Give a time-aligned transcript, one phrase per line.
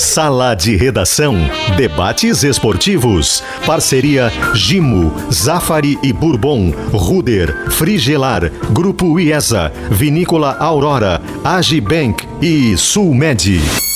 [0.00, 1.36] Sala de Redação.
[1.76, 3.44] Debates esportivos.
[3.66, 13.89] Parceria Gimo, Zafari e Bourbon, Ruder, Frigelar, Grupo IESA, Vinícola Aurora, Agibank e Sulmed.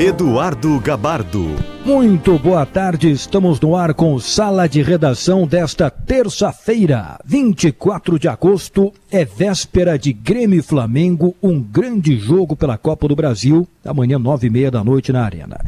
[0.00, 1.44] Eduardo Gabardo.
[1.84, 8.94] Muito boa tarde, estamos no ar com Sala de Redação desta terça-feira, 24 de agosto,
[9.10, 14.46] é véspera de Grêmio e Flamengo, um grande jogo pela Copa do Brasil, amanhã nove
[14.46, 15.60] e meia da noite na Arena.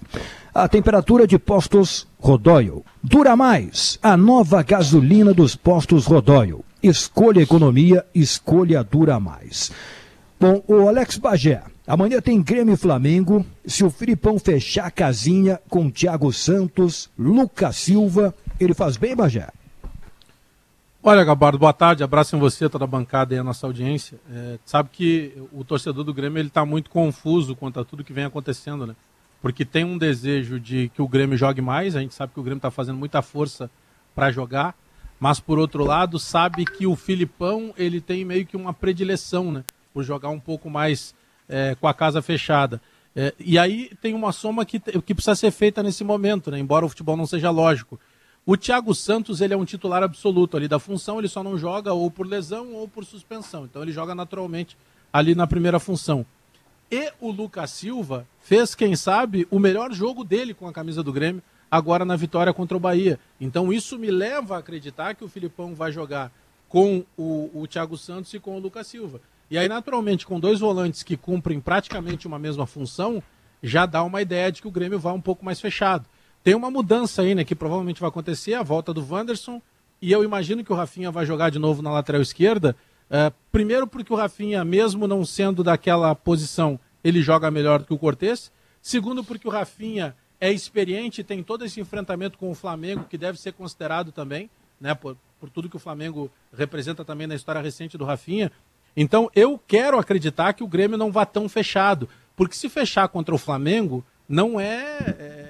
[0.54, 2.86] A temperatura de postos Rodóio.
[3.04, 4.00] Dura mais.
[4.02, 6.64] A nova gasolina dos postos Rodóio.
[6.82, 9.72] Escolha economia, escolha dura mais.
[10.40, 11.62] Bom, o Alex Bagé.
[11.86, 13.46] Amanhã tem Grêmio e Flamengo.
[13.66, 19.50] Se o Filipão fechar a casinha com Thiago Santos, Lucas Silva, ele faz bem, Bagé?
[21.02, 24.20] Olha, Gabardo, boa tarde, abraço em você, toda a bancada e a nossa audiência.
[24.30, 28.12] É, sabe que o torcedor do Grêmio ele está muito confuso quanto a tudo que
[28.12, 28.94] vem acontecendo, né?
[29.42, 32.44] Porque tem um desejo de que o Grêmio jogue mais, a gente sabe que o
[32.44, 33.72] Grêmio está fazendo muita força
[34.14, 34.76] para jogar,
[35.18, 39.64] mas por outro lado sabe que o Filipão ele tem meio que uma predileção, né?
[39.94, 41.16] Por jogar um pouco mais
[41.48, 42.82] é, com a casa fechada.
[43.16, 46.60] É, e aí tem uma soma que, que precisa ser feita nesse momento, né?
[46.60, 47.98] Embora o futebol não seja lógico.
[48.46, 51.94] O Thiago Santos, ele é um titular absoluto ali da função, ele só não joga
[51.94, 53.66] ou por lesão ou por suspensão.
[53.66, 54.78] Então ele joga naturalmente
[55.14, 56.26] ali na primeira função.
[56.92, 61.14] E o Lucas Silva fez, quem sabe, o melhor jogo dele com a camisa do
[61.14, 63.20] Grêmio, agora na vitória contra o Bahia.
[63.40, 66.32] Então isso me leva a acreditar que o Filipão vai jogar
[66.68, 69.22] com o, o Thiago Santos e com o Lucas Silva.
[69.52, 73.22] E aí, naturalmente, com dois volantes que cumprem praticamente uma mesma função,
[73.62, 76.06] já dá uma ideia de que o Grêmio vai um pouco mais fechado.
[76.44, 79.62] Tem uma mudança aí, né, que provavelmente vai acontecer, a volta do Wanderson,
[80.02, 82.76] e eu imagino que o Rafinha vai jogar de novo na lateral esquerda.
[83.10, 87.94] Uh, primeiro porque o Rafinha, mesmo não sendo daquela posição, ele joga melhor do que
[87.94, 88.52] o Cortez.
[88.82, 93.40] Segundo porque o Rafinha é experiente, tem todo esse enfrentamento com o Flamengo, que deve
[93.40, 94.50] ser considerado também,
[94.80, 98.52] né, por, por tudo que o Flamengo representa também na história recente do Rafinha.
[98.96, 103.36] Então eu quero acreditar que o Grêmio não vá tão fechado, porque se fechar contra
[103.36, 105.49] o Flamengo, não é, é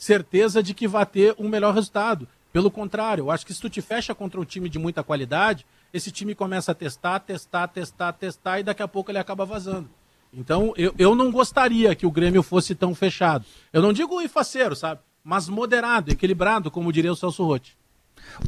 [0.00, 2.26] certeza de que vai ter um melhor resultado.
[2.50, 5.66] Pelo contrário, eu acho que se tu te fecha contra um time de muita qualidade,
[5.92, 9.88] esse time começa a testar, testar, testar, testar e daqui a pouco ele acaba vazando.
[10.32, 13.44] Então, eu, eu não gostaria que o Grêmio fosse tão fechado.
[13.72, 15.00] Eu não digo faceiro, sabe?
[15.22, 17.76] Mas moderado, equilibrado, como diria o Celso Rotti.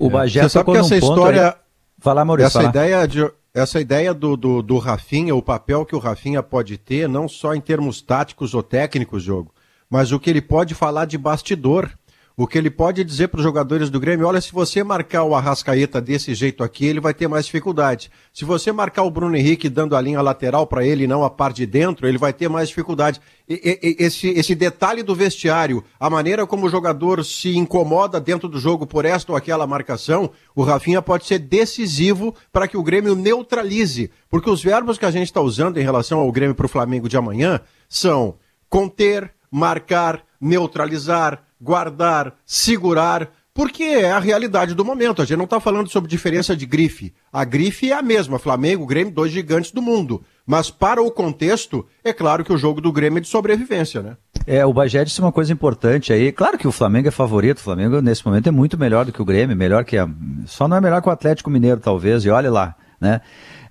[0.01, 0.43] O Bagé é.
[0.45, 1.51] Você sabe que essa história...
[1.51, 1.55] Aí...
[1.99, 2.47] Fala, Maurício.
[2.47, 2.71] Essa fala.
[2.71, 7.09] ideia, de, essa ideia do, do, do Rafinha, o papel que o Rafinha pode ter,
[7.09, 9.53] não só em termos táticos ou técnicos, jogo,
[9.92, 11.91] mas o que ele pode falar de bastidor,
[12.34, 15.34] o que ele pode dizer para os jogadores do Grêmio, olha, se você marcar o
[15.34, 18.10] Arrascaeta desse jeito aqui, ele vai ter mais dificuldade.
[18.32, 21.28] Se você marcar o Bruno Henrique dando a linha lateral para ele e não a
[21.28, 23.20] parte de dentro, ele vai ter mais dificuldade.
[23.47, 28.48] E, e, esse, esse detalhe do vestiário, a maneira como o jogador se incomoda dentro
[28.48, 32.82] do jogo por esta ou aquela marcação, o Rafinha pode ser decisivo para que o
[32.82, 34.10] Grêmio neutralize.
[34.30, 37.10] Porque os verbos que a gente está usando em relação ao Grêmio para o Flamengo
[37.10, 37.60] de amanhã
[37.91, 38.36] são
[38.70, 45.21] conter, marcar, neutralizar, guardar, segurar, porque é a realidade do momento.
[45.21, 47.13] A gente não está falando sobre diferença de grife.
[47.31, 50.25] A grife é a mesma, Flamengo, Grêmio, dois gigantes do mundo.
[50.47, 54.17] Mas para o contexto, é claro que o jogo do Grêmio é de sobrevivência, né?
[54.47, 56.33] É, o Bagé disse uma coisa importante aí.
[56.33, 59.21] Claro que o Flamengo é favorito, o Flamengo nesse momento é muito melhor do que
[59.21, 60.09] o Grêmio, melhor que a...
[60.47, 63.21] Só não é melhor que o Atlético Mineiro, talvez, e olhe lá, né?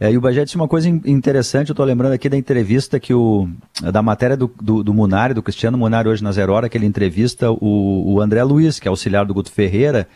[0.01, 3.13] É, e o Bagé disse uma coisa interessante, eu estou lembrando aqui da entrevista que
[3.13, 3.47] o.
[3.94, 6.88] da matéria do, do, do Munari, do Cristiano Munari hoje na Zero Hora, que ele
[6.88, 10.07] entrevista o, o André Luiz, que é auxiliar do Guto Ferreira.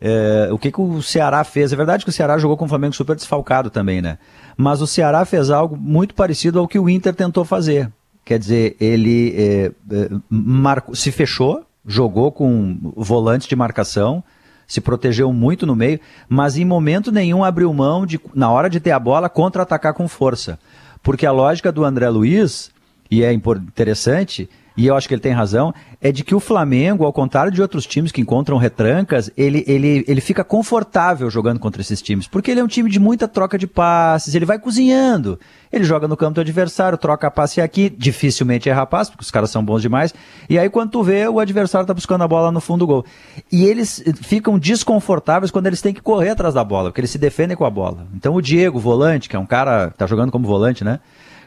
[0.00, 1.72] É, o que, que o Ceará fez?
[1.72, 4.18] É verdade que o Ceará jogou com o Flamengo super desfalcado também, né?
[4.56, 7.88] Mas o Ceará fez algo muito parecido ao que o Inter tentou fazer.
[8.24, 14.24] Quer dizer, ele é, é marcou, se fechou, jogou com volante de marcação,
[14.66, 18.80] se protegeu muito no meio, mas em momento nenhum abriu mão de, na hora de
[18.80, 20.58] ter a bola, contra-atacar com força.
[21.02, 22.70] Porque a lógica do André Luiz,
[23.10, 27.04] e é interessante, e eu acho que ele tem razão, é de que o Flamengo,
[27.04, 31.80] ao contrário de outros times que encontram retrancas, ele, ele, ele fica confortável jogando contra
[31.80, 35.40] esses times, porque ele é um time de muita troca de passes, ele vai cozinhando.
[35.72, 39.50] Ele joga no campo do adversário, troca passe aqui, dificilmente erra passe, porque os caras
[39.50, 40.14] são bons demais.
[40.48, 43.04] E aí, quando tu vê, o adversário tá buscando a bola no fundo do gol.
[43.50, 47.18] E eles ficam desconfortáveis quando eles têm que correr atrás da bola, porque eles se
[47.18, 48.06] defendem com a bola.
[48.14, 51.00] Então, o Diego, volante, que é um cara que tá jogando como volante, né?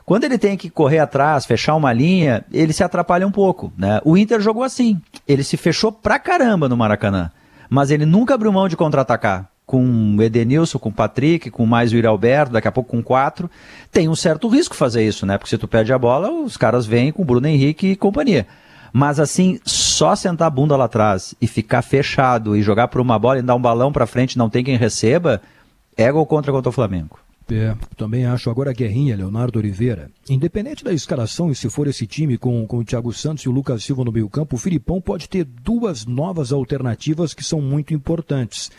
[0.09, 3.71] Quando ele tem que correr atrás, fechar uma linha, ele se atrapalha um pouco.
[3.77, 4.01] Né?
[4.03, 4.99] O Inter jogou assim.
[5.27, 7.29] Ele se fechou pra caramba no Maracanã.
[7.69, 9.47] Mas ele nunca abriu mão de contra-atacar.
[9.67, 13.03] Com o Edenilson, com o Patrick, com mais o Iri Alberto, daqui a pouco com
[13.03, 13.51] quatro.
[13.91, 15.37] Tem um certo risco fazer isso, né?
[15.37, 18.47] Porque se tu perde a bola, os caras vêm com o Bruno Henrique e companhia.
[18.91, 23.19] Mas assim, só sentar a bunda lá atrás e ficar fechado e jogar por uma
[23.19, 25.39] bola e dar um balão pra frente não tem quem receba,
[25.95, 27.19] é gol contra contra o Flamengo.
[27.51, 30.11] É, também acho agora a guerrinha, Leonardo Oliveira.
[30.29, 33.51] Independente da escalação, e se for esse time com, com o Thiago Santos e o
[33.51, 38.71] Lucas Silva no meio-campo, o Filipão pode ter duas novas alternativas que são muito importantes.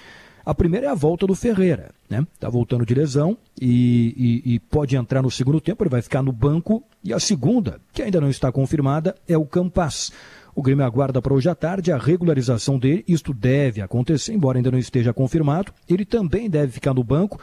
[0.44, 2.26] A primeira é a volta do Ferreira, né?
[2.38, 6.22] Tá voltando de lesão e, e, e, pode entrar no segundo tempo, ele vai ficar
[6.22, 6.82] no banco.
[7.04, 10.10] E a segunda, que ainda não está confirmada, é o Campas.
[10.54, 13.04] O Grêmio aguarda para hoje à tarde a regularização dele.
[13.06, 15.72] Isto deve acontecer, embora ainda não esteja confirmado.
[15.88, 17.38] Ele também deve ficar no banco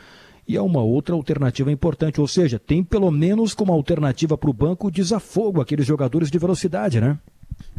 [0.48, 4.54] e é uma outra alternativa importante, ou seja, tem pelo menos como alternativa para o
[4.54, 7.20] banco desafogo aqueles jogadores de velocidade, né?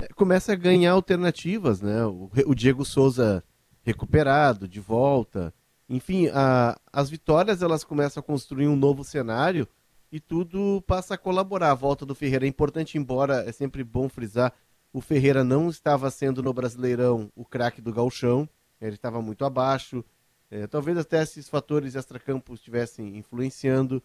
[0.00, 2.05] É, começa a ganhar alternativas, né?
[2.05, 3.43] O, o Diego Souza
[3.82, 5.55] recuperado, de volta.
[5.88, 9.67] Enfim, a, as vitórias elas começam a construir um novo cenário
[10.12, 11.70] e tudo passa a colaborar.
[11.70, 14.53] A volta do Ferreira é importante, embora é sempre bom frisar,
[14.93, 18.49] o Ferreira não estava sendo no Brasileirão o craque do galchão,
[18.81, 20.05] ele estava muito abaixo,
[20.50, 24.02] é, talvez até esses fatores extracampos estivessem influenciando.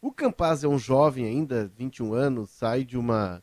[0.00, 3.42] O Campaz é um jovem ainda, 21 anos, sai de uma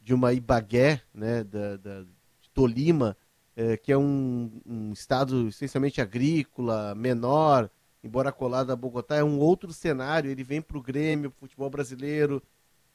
[0.00, 3.16] de uma Ibagué, né, da, da de Tolima,
[3.54, 7.70] é, que é um, um, estado essencialmente agrícola, menor,
[8.02, 10.30] embora colado a Bogotá, é um outro cenário.
[10.30, 12.42] Ele vem para o Grêmio, pro futebol brasileiro.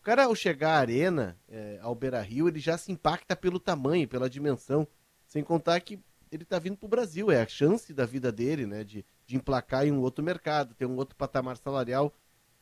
[0.01, 3.59] O cara, ao chegar à arena, é, ao Beira Rio, ele já se impacta pelo
[3.59, 4.85] tamanho, pela dimensão.
[5.25, 5.99] Sem contar que
[6.31, 9.35] ele está vindo para o Brasil, é a chance da vida dele, né, de, de
[9.35, 12.13] emplacar em um outro mercado, ter um outro patamar salarial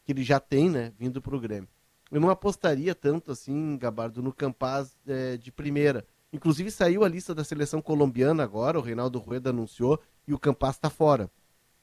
[0.03, 1.67] que ele já tem, né, vindo para o Grêmio.
[2.12, 6.06] Eu não apostaria tanto assim, Gabardo, no Campaz é, de primeira.
[6.31, 10.75] Inclusive saiu a lista da seleção colombiana agora, o Reinaldo Rueda anunciou, e o Campaz
[10.75, 11.29] está fora.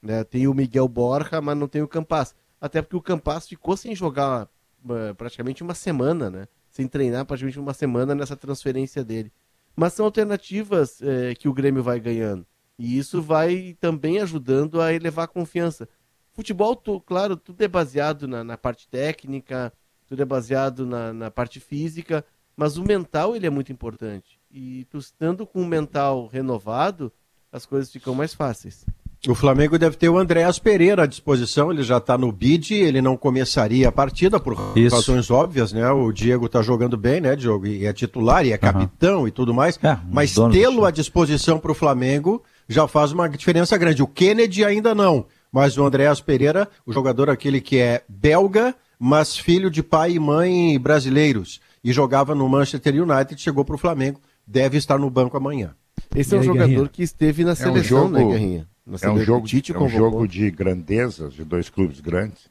[0.01, 0.23] Né?
[0.25, 2.35] Tem o Miguel Borja, mas não tem o Campaz.
[2.61, 4.49] Até porque o Campaz ficou sem jogar
[4.85, 6.49] uh, praticamente uma semana, né?
[6.71, 9.33] Sem treinar praticamente uma semana nessa transferência dele
[9.75, 12.47] mas são alternativas é, que o Grêmio vai ganhando.
[12.79, 15.89] E isso vai também ajudando a elevar a confiança.
[16.33, 19.73] Futebol, tu, claro, tudo é baseado na, na, parte técnica,
[20.07, 22.25] tudo é baseado na, na, parte física,
[22.57, 24.41] mas o mental ele é muito importante.
[24.51, 27.13] E tu estando com o mental renovado,
[27.51, 28.87] as coisas ficam mais fáceis.
[29.29, 33.01] O Flamengo deve ter o Andréas Pereira à disposição, ele já está no bid, ele
[33.01, 34.97] não começaria a partida por Isso.
[34.97, 35.89] razões óbvias, né?
[35.93, 37.69] O Diego está jogando bem, né, Diogo?
[37.69, 39.29] E é titular, e é capitão uhum.
[39.29, 39.79] e tudo mais.
[39.81, 44.03] É, mas tê-lo à disposição para o Flamengo já faz uma diferença grande.
[44.03, 49.37] O Kennedy ainda não, mas o Andréas Pereira, o jogador aquele que é belga, mas
[49.37, 54.21] filho de pai e mãe brasileiros, e jogava no Manchester United, chegou para o Flamengo,
[54.45, 55.77] deve estar no banco amanhã.
[56.13, 56.89] Esse é um jogador Guerrinha?
[56.89, 58.31] que esteve na seleção, é um né, jogo...
[58.31, 58.72] né, Guerrinha?
[59.01, 62.49] É um jogo, é um jogo de grandezas, de dois clubes grandes,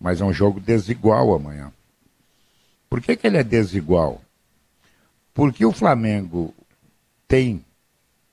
[0.00, 1.72] mas é um jogo desigual amanhã.
[2.88, 4.20] Por que, que ele é desigual?
[5.34, 6.54] Porque o Flamengo
[7.26, 7.64] tem,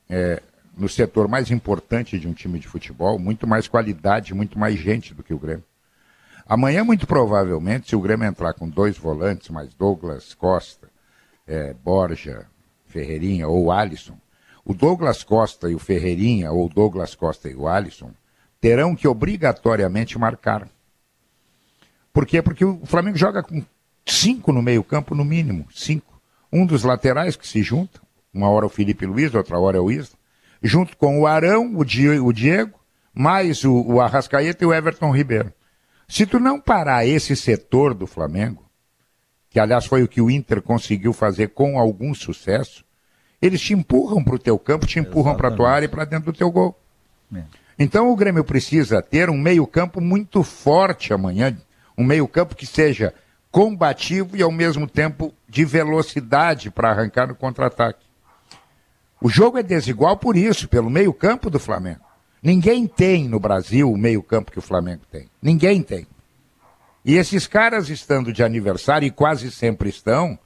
[0.07, 0.41] é,
[0.77, 5.13] no setor mais importante de um time de futebol, muito mais qualidade, muito mais gente
[5.13, 5.65] do que o Grêmio.
[6.45, 10.89] Amanhã, muito provavelmente, se o Grêmio entrar com dois volantes, mais Douglas Costa,
[11.47, 12.45] é, Borja,
[12.85, 14.17] Ferreirinha ou Alisson,
[14.65, 18.11] o Douglas Costa e o Ferreirinha, ou Douglas Costa e o Alisson,
[18.61, 20.67] terão que obrigatoriamente marcar.
[22.13, 22.41] Por quê?
[22.41, 23.63] Porque o Flamengo joga com
[24.05, 26.21] cinco no meio-campo, no mínimo, cinco.
[26.51, 27.99] Um dos laterais que se junta,
[28.33, 30.17] uma hora o Felipe Luiz, outra hora é o Isla,
[30.61, 32.79] junto com o Arão, o Diego,
[33.13, 35.51] mais o, o Arrascaeta e o Everton Ribeiro.
[36.07, 38.69] Se tu não parar esse setor do Flamengo,
[39.49, 42.85] que aliás foi o que o Inter conseguiu fazer com algum sucesso,
[43.45, 46.05] eles te empurram para o teu campo, te empurram para a tua área e para
[46.05, 46.79] dentro do teu gol.
[47.35, 47.43] É.
[47.77, 51.57] Então o Grêmio precisa ter um meio-campo muito forte amanhã,
[51.97, 53.13] um meio-campo que seja
[53.51, 58.05] combativo e ao mesmo tempo de velocidade para arrancar no contra-ataque.
[59.19, 61.99] O jogo é desigual por isso, pelo meio-campo do Flamengo.
[62.41, 65.29] Ninguém tem no Brasil o meio-campo que o Flamengo tem.
[65.41, 66.07] Ninguém tem.
[67.03, 70.39] E esses caras estando de aniversário, e quase sempre estão,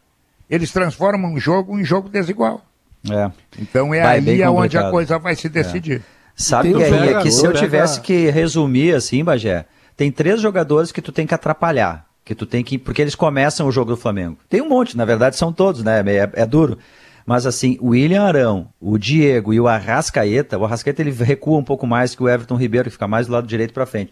[0.50, 2.67] eles transformam um jogo em jogo desigual.
[3.12, 3.32] É.
[3.60, 6.02] Então é vai, aí onde a coisa vai se decidir.
[6.14, 6.18] É.
[6.36, 11.12] Sabe, Guerrinha, que se eu tivesse que resumir assim, Bagé, tem três jogadores que tu
[11.12, 12.06] tem que atrapalhar.
[12.24, 12.78] Que tu tem que.
[12.78, 14.38] Porque eles começam o jogo do Flamengo.
[14.48, 16.04] Tem um monte, na verdade são todos, né?
[16.06, 16.78] É, é duro.
[17.26, 21.64] Mas assim, o William Arão, o Diego e o Arrascaeta, o Arrascaeta ele recua um
[21.64, 24.12] pouco mais que o Everton Ribeiro, que fica mais do lado direito para frente.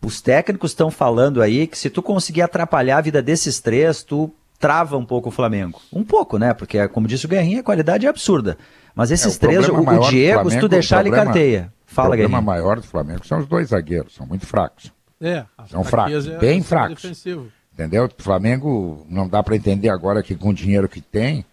[0.00, 4.32] Os técnicos estão falando aí que se tu conseguir atrapalhar a vida desses três, tu
[4.58, 5.80] trava um pouco o Flamengo.
[5.92, 6.54] Um pouco, né?
[6.54, 8.56] Porque, como disse o Guerrinha, a qualidade é absurda.
[8.94, 11.72] Mas esses é, o três, o, o Diego, Flamengo, se tu deixar, problema, ele carteia.
[11.86, 12.38] Fala, Guerrinha.
[12.38, 14.92] O problema maior do Flamengo são os dois zagueiros, são muito fracos.
[15.20, 17.02] É, são fracos, é, bem fracos.
[17.02, 17.48] Defensivo.
[17.72, 18.04] Entendeu?
[18.04, 21.44] O Flamengo não dá para entender agora que com o dinheiro que tem,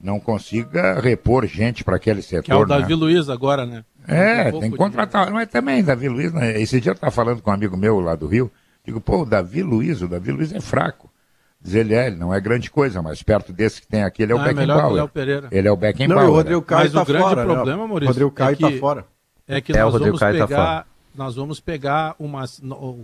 [0.00, 2.44] não consiga repor gente para aquele setor.
[2.44, 2.94] Que é o Davi né?
[2.94, 3.84] Luiz agora, né?
[4.06, 5.30] É, tem que contratar.
[5.30, 6.60] Mas também, Davi Luiz, né?
[6.60, 8.50] esse dia eu estava falando com um amigo meu lá do Rio,
[8.84, 11.07] digo, pô, o Davi Luiz, o Davi Luiz é fraco.
[11.60, 14.32] Diz ele, é, ele não é grande coisa, mas perto desse que tem aqui, ele
[14.32, 15.10] é o ah, Beckenbauer.
[15.50, 16.24] É ele é o Beckenbauer.
[16.24, 17.54] Não, o Rodrigo Caio mas tá o grande fora, né?
[17.54, 19.06] problema, Maurício, o Rodrigo Caio é tá fora.
[19.46, 22.62] É que é, nós vamos tá pegar, tá nós vamos pegar umas,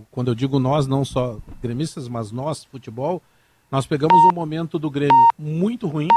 [0.09, 3.21] quando eu digo nós, não só gremistas, mas nós, futebol,
[3.69, 6.07] nós pegamos um momento do Grêmio muito ruim,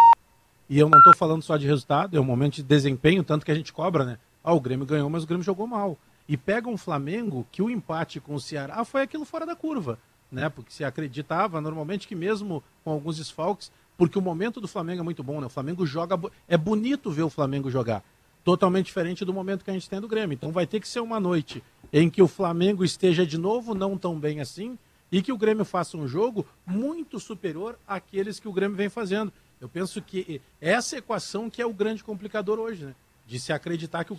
[0.71, 3.51] e eu não estou falando só de resultado, é um momento de desempenho, tanto que
[3.51, 4.19] a gente cobra, né?
[4.45, 5.99] Ah, o Grêmio ganhou, mas o Grêmio jogou mal.
[6.29, 9.99] E pega um Flamengo que o empate com o Ceará foi aquilo fora da curva,
[10.31, 10.49] né?
[10.49, 15.05] Porque se acreditava normalmente que mesmo com alguns desfalques, porque o momento do Flamengo é
[15.05, 15.47] muito bom, né?
[15.47, 18.03] O Flamengo joga, é bonito ver o Flamengo jogar.
[18.45, 20.35] Totalmente diferente do momento que a gente tem do Grêmio.
[20.35, 23.99] Então vai ter que ser uma noite em que o Flamengo esteja de novo não
[23.99, 24.79] tão bem assim
[25.11, 29.33] e que o Grêmio faça um jogo muito superior àqueles que o Grêmio vem fazendo.
[29.61, 32.95] Eu penso que essa equação que é o grande complicador hoje, né?
[33.27, 34.19] De se acreditar que o.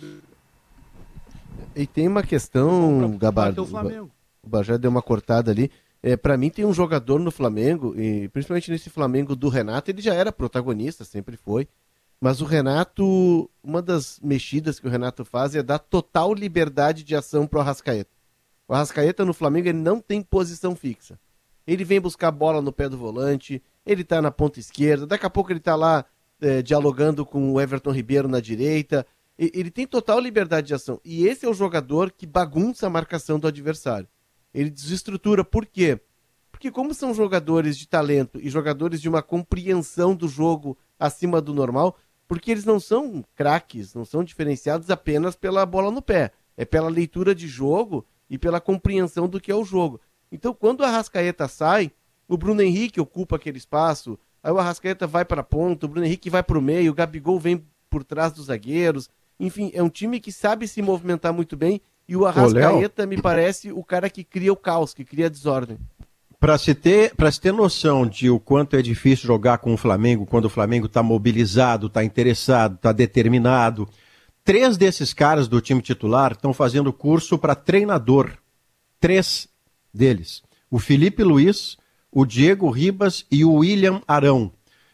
[1.74, 3.62] E tem uma questão, Gabardo.
[4.42, 5.70] O Bajé deu uma cortada ali.
[6.02, 10.00] É, para mim tem um jogador no Flamengo, e principalmente nesse Flamengo do Renato, ele
[10.00, 11.68] já era protagonista, sempre foi.
[12.20, 17.16] Mas o Renato, uma das mexidas que o Renato faz é dar total liberdade de
[17.16, 18.10] ação pro Arrascaeta.
[18.68, 21.18] O Arrascaeta no Flamengo ele não tem posição fixa.
[21.66, 25.30] Ele vem buscar bola no pé do volante, ele está na ponta esquerda, daqui a
[25.30, 26.04] pouco ele está lá
[26.40, 29.06] é, dialogando com o Everton Ribeiro na direita.
[29.38, 31.00] Ele tem total liberdade de ação.
[31.02, 34.06] E esse é o jogador que bagunça a marcação do adversário.
[34.52, 35.44] Ele desestrutura.
[35.44, 36.00] Por quê?
[36.50, 41.54] Porque, como são jogadores de talento e jogadores de uma compreensão do jogo acima do
[41.54, 41.96] normal,
[42.28, 46.32] porque eles não são craques, não são diferenciados apenas pela bola no pé.
[46.56, 50.00] É pela leitura de jogo e pela compreensão do que é o jogo.
[50.30, 51.90] Então, quando a Rascaeta sai,
[52.28, 56.06] o Bruno Henrique ocupa aquele espaço, aí o Arrascaeta vai para a ponta, o Bruno
[56.06, 59.10] Henrique vai para o meio, o Gabigol vem por trás dos zagueiros.
[59.40, 61.80] Enfim, é um time que sabe se movimentar muito bem
[62.10, 65.28] e o Arrascaeta Ô, me parece o cara que cria o caos, que cria a
[65.28, 65.78] desordem.
[66.40, 70.26] Para se, ter, se ter noção de o quanto é difícil jogar com o Flamengo,
[70.26, 73.88] quando o Flamengo está mobilizado, está interessado, está determinado,
[74.42, 78.32] três desses caras do time titular estão fazendo curso para treinador.
[78.98, 79.46] Três
[79.94, 80.42] deles.
[80.68, 81.76] O Felipe Luiz,
[82.10, 84.50] o Diego Ribas e o William Arão.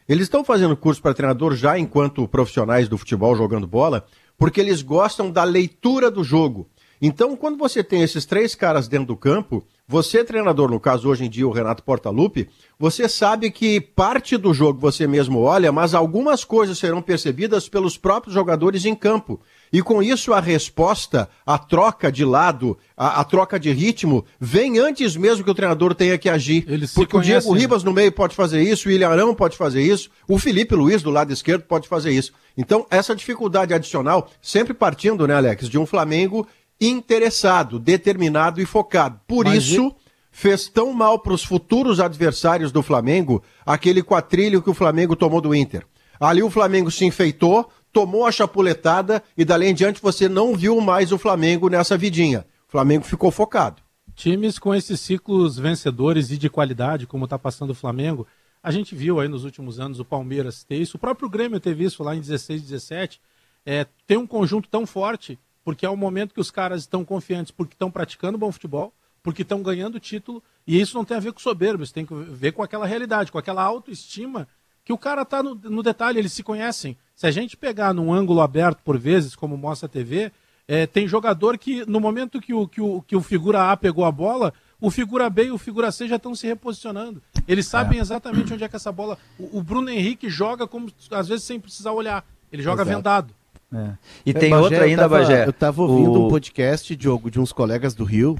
[0.07, 4.05] Eles estão fazendo curso para treinador já enquanto profissionais do futebol jogando bola,
[4.37, 6.69] porque eles gostam da leitura do jogo.
[7.01, 11.23] Então, quando você tem esses três caras dentro do campo, você, treinador, no caso hoje
[11.23, 15.93] em dia o Renato Portaluppi, você sabe que parte do jogo você mesmo olha, mas
[15.93, 19.39] algumas coisas serão percebidas pelos próprios jogadores em campo.
[19.71, 24.77] E com isso a resposta, a troca de lado, a, a troca de ritmo, vem
[24.77, 26.65] antes mesmo que o treinador tenha que agir.
[26.93, 27.61] Porque o Diego né?
[27.61, 31.01] Ribas no meio pode fazer isso, o William Arão pode fazer isso, o Felipe Luiz
[31.01, 32.33] do lado esquerdo pode fazer isso.
[32.57, 36.47] Então, essa dificuldade adicional, sempre partindo, né, Alex, de um Flamengo
[36.79, 39.19] interessado, determinado e focado.
[39.27, 39.95] Por Mas isso,
[40.31, 45.41] fez tão mal para os futuros adversários do Flamengo aquele quatrilho que o Flamengo tomou
[45.41, 45.83] do Inter.
[46.19, 50.79] Ali o Flamengo se enfeitou, tomou a chapuletada e dali em diante você não viu
[50.79, 52.45] mais o Flamengo nessa vidinha.
[52.67, 53.81] O Flamengo ficou focado.
[54.13, 58.27] Times com esses ciclos vencedores e de qualidade, como está passando o Flamengo,
[58.61, 61.83] a gente viu aí nos últimos anos o Palmeiras ter isso, o próprio Grêmio teve
[61.83, 63.19] isso lá em 16, 17.
[63.65, 67.51] É, tem um conjunto tão forte porque é o momento que os caras estão confiantes
[67.51, 71.33] porque estão praticando bom futebol, porque estão ganhando título, e isso não tem a ver
[71.33, 74.47] com soberbo, isso tem a ver com aquela realidade, com aquela autoestima
[74.85, 76.95] que o cara está no, no, detalhe, eles se conhecem.
[77.13, 80.31] Se a gente pegar num ângulo aberto por vezes, como mostra a TV,
[80.65, 84.05] é, tem jogador que no momento que o, que, o, que o figura A pegou
[84.05, 87.21] a bola, o figura B e o figura C já estão se reposicionando.
[87.45, 88.01] Eles sabem é.
[88.01, 89.17] exatamente onde é que essa bola.
[89.37, 92.25] O, o, Bruno Henrique joga como às vezes sem precisar olhar.
[92.49, 92.95] Ele joga Exato.
[92.95, 93.36] vendado.
[93.73, 93.97] É.
[94.25, 95.45] E é, tem Bagé, outra ainda, eu tava, Bagé.
[95.45, 96.25] Eu estava ouvindo o...
[96.25, 98.37] um podcast, Diogo, de uns colegas do Rio,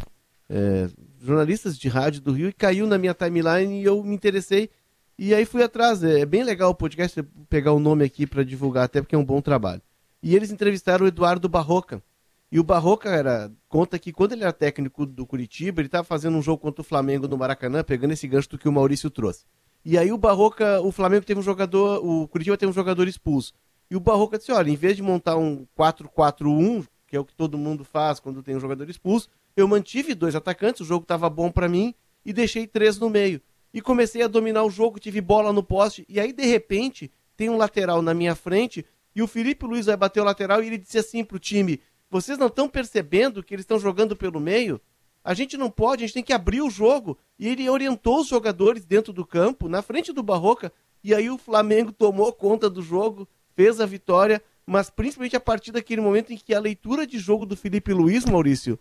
[0.50, 0.90] é,
[1.22, 4.70] jornalistas de rádio do Rio, e caiu na minha timeline e eu me interessei.
[5.20, 8.86] E aí fui atrás, é bem legal o podcast, pegar o nome aqui para divulgar,
[8.86, 9.82] até porque é um bom trabalho.
[10.22, 12.02] E eles entrevistaram o Eduardo Barroca.
[12.52, 16.38] E o Barroca era, conta que quando ele era técnico do Curitiba, ele estava fazendo
[16.38, 19.44] um jogo contra o Flamengo no Maracanã, pegando esse gancho do que o Maurício trouxe.
[19.84, 23.54] E aí o Barroca, o Flamengo teve um jogador, o Curitiba teve um jogador expulso.
[23.90, 27.34] E o Barroca disse: olha, em vez de montar um 4-4-1, que é o que
[27.34, 31.30] todo mundo faz quando tem um jogador expulso, eu mantive dois atacantes, o jogo estava
[31.30, 31.94] bom para mim
[32.26, 33.42] e deixei três no meio.
[33.74, 37.50] E comecei a dominar o jogo, tive bola no poste, e aí de repente tem
[37.50, 40.78] um lateral na minha frente e o Felipe Luiz vai bater o lateral e ele
[40.78, 44.80] disse assim pro time: vocês não estão percebendo que eles estão jogando pelo meio?
[45.24, 47.18] A gente não pode, a gente tem que abrir o jogo.
[47.38, 50.72] E ele orientou os jogadores dentro do campo, na frente do Barroca,
[51.04, 53.28] e aí o Flamengo tomou conta do jogo,
[53.58, 57.44] fez a vitória, mas principalmente a partir daquele momento em que a leitura de jogo
[57.44, 58.78] do Felipe Luiz, Maurício,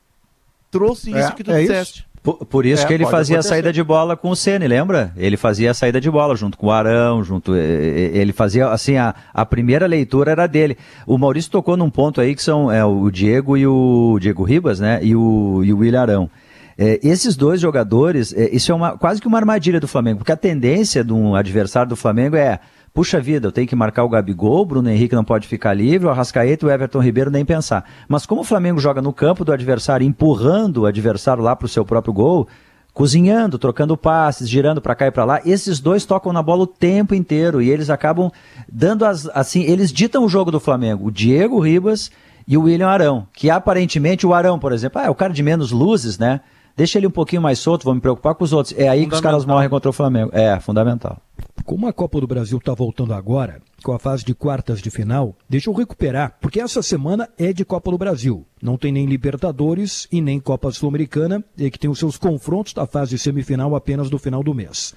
[0.71, 2.00] trouxe isso é, que tu é disseste.
[2.00, 2.16] Isso.
[2.23, 3.38] Por, por isso é, que ele fazia acontecer.
[3.38, 5.14] a saída de bola com o Ceni, lembra?
[5.16, 7.54] Ele fazia a saída de bola junto com o Arão, junto.
[7.54, 10.76] Ele fazia assim a, a primeira leitura era dele.
[11.06, 14.80] O Maurício tocou num ponto aí que são é, o Diego e o Diego Ribas,
[14.80, 14.99] né?
[15.02, 16.30] E o, e o William Arão.
[16.76, 20.33] É, esses dois jogadores, é, isso é uma, quase que uma armadilha do Flamengo, porque
[20.33, 22.61] a tendência de um adversário do Flamengo é
[22.96, 26.06] puxa vida, eu tenho que marcar o Gabigol, o Bruno Henrique não pode ficar livre,
[26.06, 27.84] o Arrascaeta e o Everton Ribeiro nem pensar.
[28.08, 31.68] Mas como o Flamengo joga no campo do adversário, empurrando o adversário lá para o
[31.68, 32.48] seu próprio gol,
[32.94, 36.66] cozinhando, trocando passes, girando para cá e para lá, esses dois tocam na bola o
[36.66, 38.32] tempo inteiro e eles acabam
[38.66, 41.08] dando as, assim, eles ditam o jogo do Flamengo.
[41.08, 42.10] O Diego Ribas
[42.48, 45.42] e o William Arão, que aparentemente o Arão, por exemplo, ah, é o cara de
[45.42, 46.40] menos luzes, né?
[46.76, 48.78] Deixa ele um pouquinho mais solto, vou me preocupar com os outros.
[48.78, 50.30] É aí que os caras morrem contra o Flamengo.
[50.35, 51.18] É, fundamental.
[51.64, 55.35] Como a Copa do Brasil está voltando agora, com a fase de quartas de final,
[55.49, 58.47] deixa eu recuperar, porque essa semana é de Copa do Brasil.
[58.62, 62.87] Não tem nem Libertadores e nem Copa Sul-Americana, e que tem os seus confrontos da
[62.87, 64.95] fase semifinal apenas no final do mês.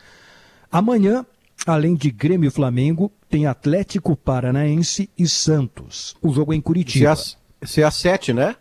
[0.69, 1.25] Amanhã,
[1.65, 6.15] além de Grêmio e Flamengo, tem Atlético Paranaense e Santos.
[6.21, 7.15] O jogo é em Curitiba.
[7.63, 8.55] Se é a sete, né?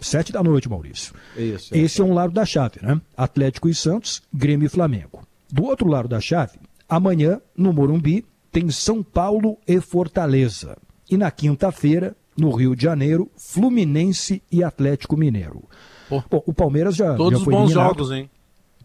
[0.00, 1.14] Sete da noite, Maurício.
[1.36, 3.00] Isso, é Esse é um lado da chave, né?
[3.16, 5.26] Atlético e Santos, Grêmio e Flamengo.
[5.50, 10.76] Do outro lado da chave, amanhã, no Morumbi, tem São Paulo e Fortaleza.
[11.10, 15.64] E na quinta-feira, no Rio de Janeiro, Fluminense e Atlético Mineiro.
[16.10, 17.14] Bom, o Palmeiras já.
[17.14, 17.88] Todos já foi bons eliminado.
[17.88, 18.30] jogos, hein?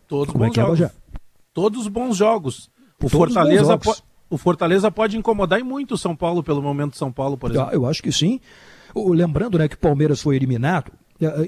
[0.08, 0.80] Todos Como é bons é jogos.
[0.80, 0.92] Já?
[1.54, 2.70] Todos bons jogos.
[2.98, 3.96] O Todos Fortaleza, po...
[4.30, 7.52] o Fortaleza pode incomodar e muito o São Paulo pelo momento de São Paulo, por
[7.52, 7.70] exemplo.
[7.72, 8.40] Ah, eu acho que sim.
[8.96, 10.92] Lembrando né, que o Palmeiras foi eliminado,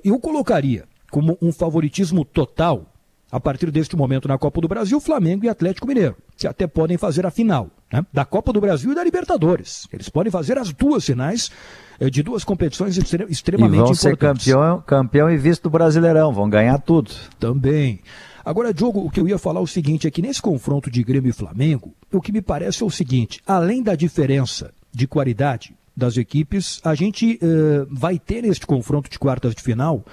[0.03, 2.85] eu colocaria como um favoritismo total,
[3.31, 6.97] a partir deste momento na Copa do Brasil, Flamengo e Atlético Mineiro, que até podem
[6.97, 9.87] fazer a final né, da Copa do Brasil e da Libertadores.
[9.93, 11.51] Eles podem fazer as duas finais
[11.99, 13.99] é, de duas competições extremamente importantes.
[13.99, 17.11] e vão ser campeão, campeão e vice do Brasileirão, vão ganhar tudo.
[17.39, 18.01] Também.
[18.43, 21.03] Agora, Diogo, o que eu ia falar é o seguinte, é que nesse confronto de
[21.03, 25.75] Grêmio e Flamengo, o que me parece é o seguinte, além da diferença de qualidade
[25.95, 30.03] das equipes, a gente uh, vai ter neste confronto de quartas de final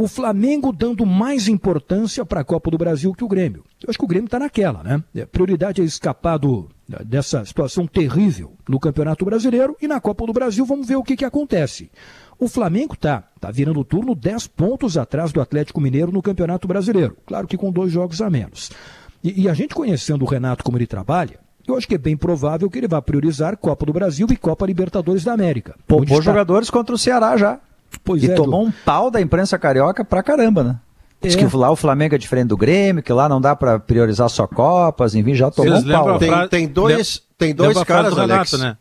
[0.00, 3.66] o Flamengo dando mais importância para a Copa do Brasil que o Grêmio.
[3.82, 5.04] Eu acho que o Grêmio está naquela, né?
[5.22, 6.70] A prioridade é escapar do,
[7.04, 11.16] dessa situação terrível no Campeonato Brasileiro e na Copa do Brasil vamos ver o que,
[11.16, 11.90] que acontece.
[12.38, 16.66] O Flamengo tá, tá virando o turno 10 pontos atrás do Atlético Mineiro no Campeonato
[16.66, 17.18] Brasileiro.
[17.26, 18.70] Claro que com dois jogos a menos.
[19.22, 21.38] E, e a gente conhecendo o Renato como ele trabalha,
[21.70, 24.66] eu acho que é bem provável que ele vá priorizar Copa do Brasil e Copa
[24.66, 25.74] Libertadores da América.
[25.86, 26.30] Poupou está...
[26.30, 27.58] jogadores contra o Ceará já.
[28.04, 28.68] Pois e é, tomou do...
[28.68, 30.76] um pau da imprensa carioca pra caramba, né?
[31.22, 31.38] Diz é.
[31.38, 34.46] que lá o Flamengo é diferente do Grêmio, que lá não dá para priorizar só
[34.46, 36.18] Copas, enfim, já tomou um pau.
[36.18, 38.52] Tem, tem dois, tem dois caras, Alex.
[38.52, 38.76] Renato, né?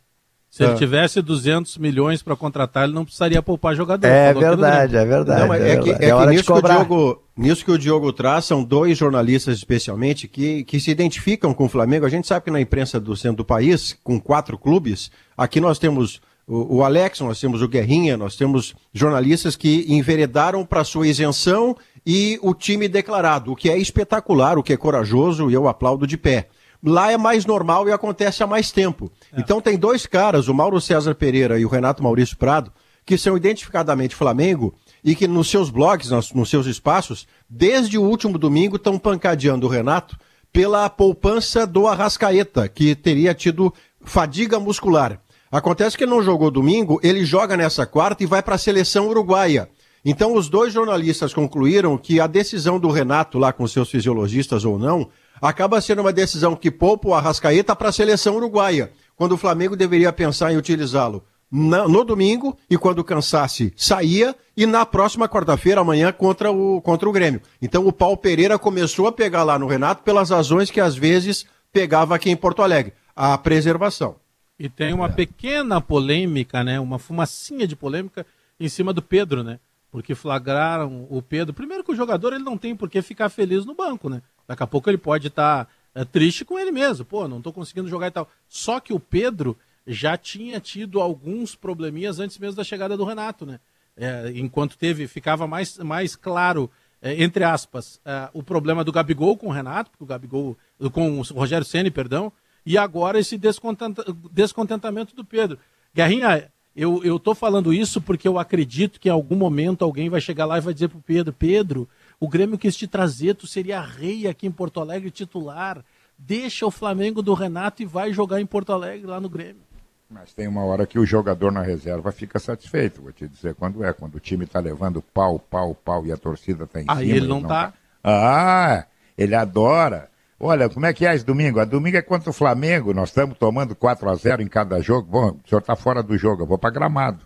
[0.49, 0.75] Se ele é.
[0.75, 4.07] tivesse 200 milhões para contratar, ele não precisaria poupar jogador.
[4.07, 5.47] É verdade, é verdade.
[5.47, 8.11] Não, é, é, que, é, é que nisso, que o Diogo, nisso que o Diogo
[8.11, 12.05] traz, são dois jornalistas especialmente que, que se identificam com o Flamengo.
[12.05, 15.77] A gente sabe que na imprensa do centro do país, com quatro clubes, aqui nós
[15.77, 21.07] temos o, o Alex, nós temos o Guerrinha, nós temos jornalistas que enveredaram para sua
[21.07, 25.67] isenção e o time declarado, o que é espetacular, o que é corajoso e eu
[25.67, 26.47] aplaudo de pé.
[26.83, 29.11] Lá é mais normal e acontece há mais tempo.
[29.33, 29.41] É.
[29.41, 32.71] Então tem dois caras, o Mauro César Pereira e o Renato Maurício Prado,
[33.05, 38.03] que são identificadamente Flamengo e que nos seus blogs, nos, nos seus espaços, desde o
[38.03, 40.17] último domingo estão pancadeando o Renato
[40.51, 45.21] pela poupança do Arrascaeta, que teria tido fadiga muscular.
[45.51, 49.07] Acontece que ele não jogou domingo, ele joga nessa quarta e vai para a seleção
[49.07, 49.69] uruguaia.
[50.05, 54.77] Então os dois jornalistas concluíram que a decisão do Renato lá com seus fisiologistas ou
[54.77, 55.09] não,
[55.41, 59.75] acaba sendo uma decisão que poupa o Arrascaeta para a seleção uruguaia, quando o Flamengo
[59.75, 66.11] deveria pensar em utilizá-lo no domingo e quando cansasse saía e na próxima quarta-feira amanhã
[66.11, 67.41] contra o contra o Grêmio.
[67.61, 71.45] Então o Paulo Pereira começou a pegar lá no Renato pelas razões que às vezes
[71.71, 72.93] pegava aqui em Porto Alegre.
[73.15, 74.15] A preservação.
[74.57, 76.79] E tem uma pequena polêmica, né?
[76.79, 78.25] Uma fumacinha de polêmica
[78.59, 79.59] em cima do Pedro, né?
[79.91, 81.53] Porque flagraram o Pedro.
[81.53, 84.21] Primeiro que o jogador ele não tem por que ficar feliz no banco, né?
[84.47, 87.05] Daqui a pouco ele pode estar tá, é, triste com ele mesmo.
[87.05, 88.29] Pô, não estou conseguindo jogar e tal.
[88.47, 93.45] Só que o Pedro já tinha tido alguns probleminhas antes mesmo da chegada do Renato,
[93.45, 93.59] né?
[93.97, 96.69] É, enquanto teve, ficava mais, mais claro,
[97.01, 100.57] é, entre aspas, é, o problema do Gabigol com o Renato, o Gabigol,
[100.93, 102.31] com o Rogério Ceni, perdão,
[102.65, 105.57] e agora esse descontenta, descontentamento do Pedro.
[105.93, 110.21] Guerrinha, eu, eu tô falando isso porque eu acredito que em algum momento alguém vai
[110.21, 111.89] chegar lá e vai dizer pro Pedro, Pedro,
[112.19, 115.83] o Grêmio quis te trazer, tu seria rei aqui em Porto Alegre titular,
[116.17, 119.61] deixa o Flamengo do Renato e vai jogar em Porto Alegre lá no Grêmio.
[120.09, 123.83] Mas tem uma hora que o jogador na reserva fica satisfeito, vou te dizer quando
[123.83, 126.97] é, quando o time está levando pau, pau, pau e a torcida está em Aí
[126.97, 126.99] cima.
[127.01, 127.67] Aí ele não, está.
[127.67, 127.73] Tá.
[128.03, 128.85] Ah,
[129.17, 130.09] ele adora.
[130.39, 131.59] Olha, como é que é esse domingo?
[131.59, 135.09] A domingo é contra o Flamengo, nós estamos tomando 4 a 0 em cada jogo.
[135.11, 137.19] Bom, o senhor está fora do jogo, eu vou para gramado.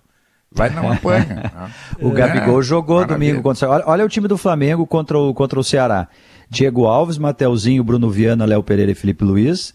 [0.51, 1.51] Vai não apanha.
[1.53, 1.71] Né?
[2.01, 3.17] o Gabigol é, jogou maravilha.
[3.17, 6.07] domingo contra olha, olha o time do Flamengo contra o, contra o Ceará.
[6.49, 9.73] Diego Alves, Mateuzinho, Bruno Viana, Léo Pereira e Felipe Luiz.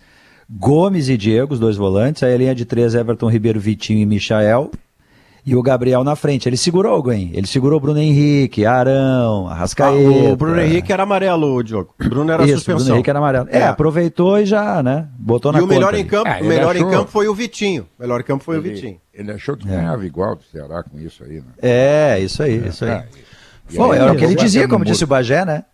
[0.48, 2.22] Gomes e Diego, os dois volantes.
[2.22, 4.70] Aí a linha de três, Everton Ribeiro, Vitinho e Michael.
[5.48, 6.46] E o Gabriel na frente.
[6.46, 7.30] Ele segurou, Gwen.
[7.32, 9.96] Ele segurou o Bruno Henrique, Arão, Arrascaeta.
[9.96, 11.94] Ah, o Bruno Henrique era amarelo, Diogo.
[11.98, 12.74] O Bruno era Isso, suspensão.
[12.74, 13.48] O Bruno Henrique era amarelo.
[13.50, 15.08] É, é aproveitou e já, né?
[15.18, 16.86] Botou na E o melhor em campo, é, melhor achou...
[16.86, 17.88] em campo foi o Vitinho.
[17.98, 19.00] O melhor em campo foi ele, o Vitinho.
[19.14, 19.70] Ele achou que é.
[19.70, 21.46] ganhava igual do Ceará com isso aí, né?
[21.62, 23.02] É, isso aí, é, isso aí.
[23.74, 25.64] Bom, era o que ele dizia, como disse o Bagé, né?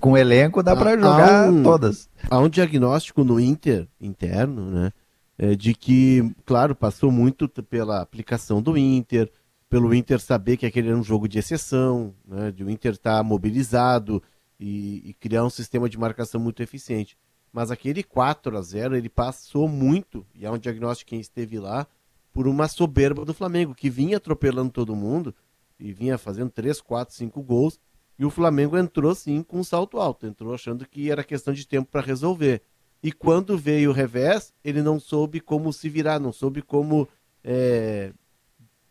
[0.00, 2.08] com elenco dá para jogar um, todas.
[2.30, 4.90] Há um diagnóstico no Inter interno, né?
[5.36, 9.30] É, de que, claro, passou muito pela aplicação do Inter,
[9.68, 12.52] pelo Inter saber que aquele era um jogo de exceção, né?
[12.52, 14.22] De o Inter estar tá mobilizado
[14.58, 17.16] e, e, criar um sistema de marcação muito eficiente.
[17.52, 21.86] Mas aquele 4 a 0 ele passou muito, e há um diagnóstico quem esteve lá,
[22.32, 25.34] por uma soberba do Flamengo, que vinha atropelando todo mundo
[25.78, 27.80] e vinha fazendo 3, 4, 5 gols
[28.18, 31.66] e o Flamengo entrou sim com um salto alto, entrou achando que era questão de
[31.66, 32.62] tempo para resolver.
[33.04, 37.06] E quando veio o revés, ele não soube como se virar, não soube como
[37.44, 38.14] é,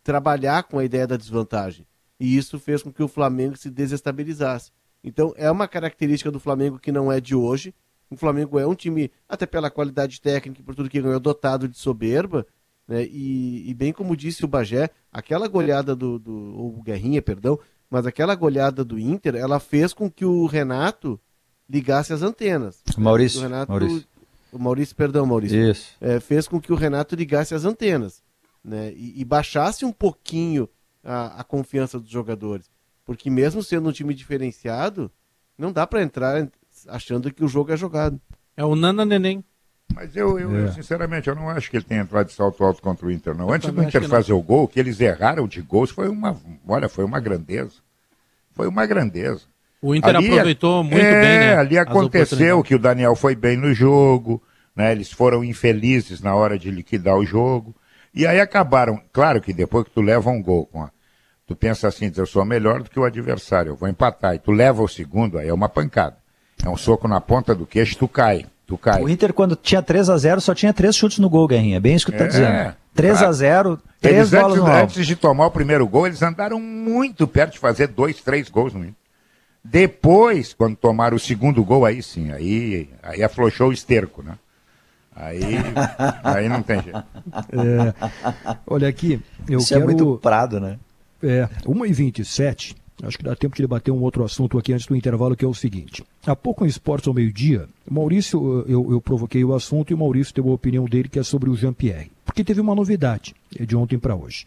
[0.04, 1.84] trabalhar com a ideia da desvantagem.
[2.20, 4.70] E isso fez com que o Flamengo se desestabilizasse.
[5.02, 7.74] Então é uma característica do Flamengo que não é de hoje.
[8.08, 11.66] O Flamengo é um time, até pela qualidade técnica e por tudo que ganhou, dotado
[11.66, 12.46] de soberba.
[12.86, 13.06] Né?
[13.06, 17.58] E, e, bem como disse o Bagé, aquela goleada do, do o Guerrinha, perdão,
[17.90, 21.18] mas aquela goleada do Inter, ela fez com que o Renato
[21.68, 22.82] ligasse as antenas.
[22.96, 23.40] Maurício.
[23.40, 24.04] O Renato, Maurício.
[24.52, 25.70] O Maurício, perdão, Maurício.
[25.70, 25.96] Isso.
[26.00, 28.22] É, fez com que o Renato ligasse as antenas.
[28.64, 28.92] Né?
[28.94, 30.68] E, e baixasse um pouquinho
[31.02, 32.70] a, a, confiança dos jogadores.
[33.04, 35.10] Porque mesmo sendo um time diferenciado,
[35.58, 36.48] não dá para entrar
[36.88, 38.20] achando que o jogo é jogado.
[38.56, 39.44] É o Nana Neném.
[39.92, 40.72] Mas eu, eu, é.
[40.72, 43.48] sinceramente, eu não acho que ele tenha entrado de salto alto contra o Inter, não.
[43.48, 46.88] Eu Antes do Inter fazer o gol, que eles erraram de gols, foi uma, olha,
[46.88, 47.74] foi uma grandeza.
[48.52, 49.42] Foi uma grandeza.
[49.84, 51.56] O Inter ali, aproveitou muito é, bem, né?
[51.58, 54.42] Ali aconteceu que o Daniel foi bem no jogo,
[54.74, 54.92] né?
[54.92, 57.76] Eles foram infelizes na hora de liquidar o jogo.
[58.14, 58.98] E aí acabaram.
[59.12, 60.70] Claro que depois que tu leva um gol,
[61.46, 64.34] tu pensa assim, eu sou melhor do que o adversário, eu vou empatar.
[64.34, 66.16] E tu leva o segundo, aí é uma pancada.
[66.64, 68.46] É um soco na ponta do queixo, tu cai.
[68.66, 69.02] Tu cai.
[69.02, 71.76] O Inter, quando tinha 3 a 0 só tinha três chutes no gol, Guerrinha.
[71.76, 72.74] É bem isso que tu tá é, dizendo.
[72.94, 76.22] 3 a 0 três eles, bolas antes, no antes de tomar o primeiro gol, eles
[76.22, 79.03] andaram muito perto de fazer dois, três gols no Inter.
[79.64, 84.38] Depois, quando tomaram o segundo gol, aí sim, aí, aí afrouxou o esterco, né?
[85.16, 85.40] Aí,
[86.22, 86.98] aí não tem jeito.
[86.98, 87.94] É,
[88.66, 89.82] olha aqui, eu Isso quero...
[89.82, 90.78] é muito prado, né?
[91.22, 95.34] É, 1h27, Acho que dá tempo de debater um outro assunto aqui antes do intervalo,
[95.34, 96.04] que é o seguinte.
[96.24, 100.34] Há pouco em Esportes ao meio-dia, Maurício, eu, eu provoquei o assunto e o Maurício
[100.34, 102.12] deu a opinião dele, que é sobre o Jean-Pierre.
[102.24, 104.46] Porque teve uma novidade é de ontem para hoje.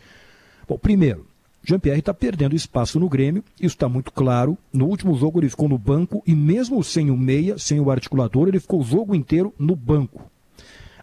[0.67, 1.25] Bom, primeiro,
[1.63, 4.57] Jean-Pierre está perdendo espaço no Grêmio, isso está muito claro.
[4.71, 8.47] No último jogo ele ficou no banco e mesmo sem o meia, sem o articulador,
[8.47, 10.23] ele ficou o jogo inteiro no banco.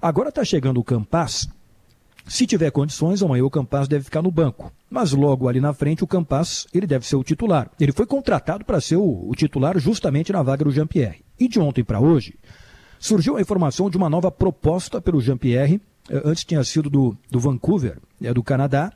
[0.01, 1.49] Agora está chegando o Campas,
[2.27, 4.73] se tiver condições, amanhã o Campas deve ficar no banco.
[4.89, 7.71] Mas logo ali na frente, o Campas ele deve ser o titular.
[7.79, 11.23] Ele foi contratado para ser o, o, titular justamente na vaga do Jean-Pierre.
[11.39, 12.35] E de ontem para hoje,
[12.99, 15.81] surgiu a informação de uma nova proposta pelo Jean-Pierre.
[16.09, 18.91] Eh, antes tinha sido do, do Vancouver, é, do Canadá.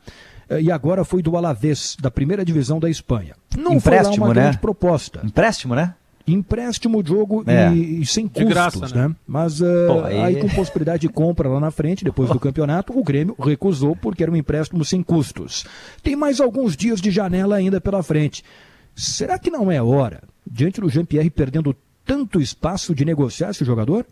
[0.48, 3.34] Eh, e agora foi do Alavés, da primeira divisão da Espanha.
[3.56, 4.40] Não Empréstimo, foi lá uma né?
[4.42, 5.20] grande proposta.
[5.24, 5.94] Empréstimo, né?
[6.32, 7.72] empréstimo, jogo é.
[7.72, 9.08] e, e, sem custos, graça, né?
[9.08, 9.16] né?
[9.26, 10.20] Mas uh, Pô, aí...
[10.20, 10.36] aí...
[10.36, 14.30] com possibilidade de compra lá na frente, depois do campeonato, o Grêmio recusou porque era
[14.30, 15.64] um empréstimo sem custos.
[16.02, 18.44] Tem mais alguns dias de janela ainda pela frente.
[18.94, 24.04] Será que não é hora, diante do Jean-Pierre perdendo tanto espaço de negociar esse jogador?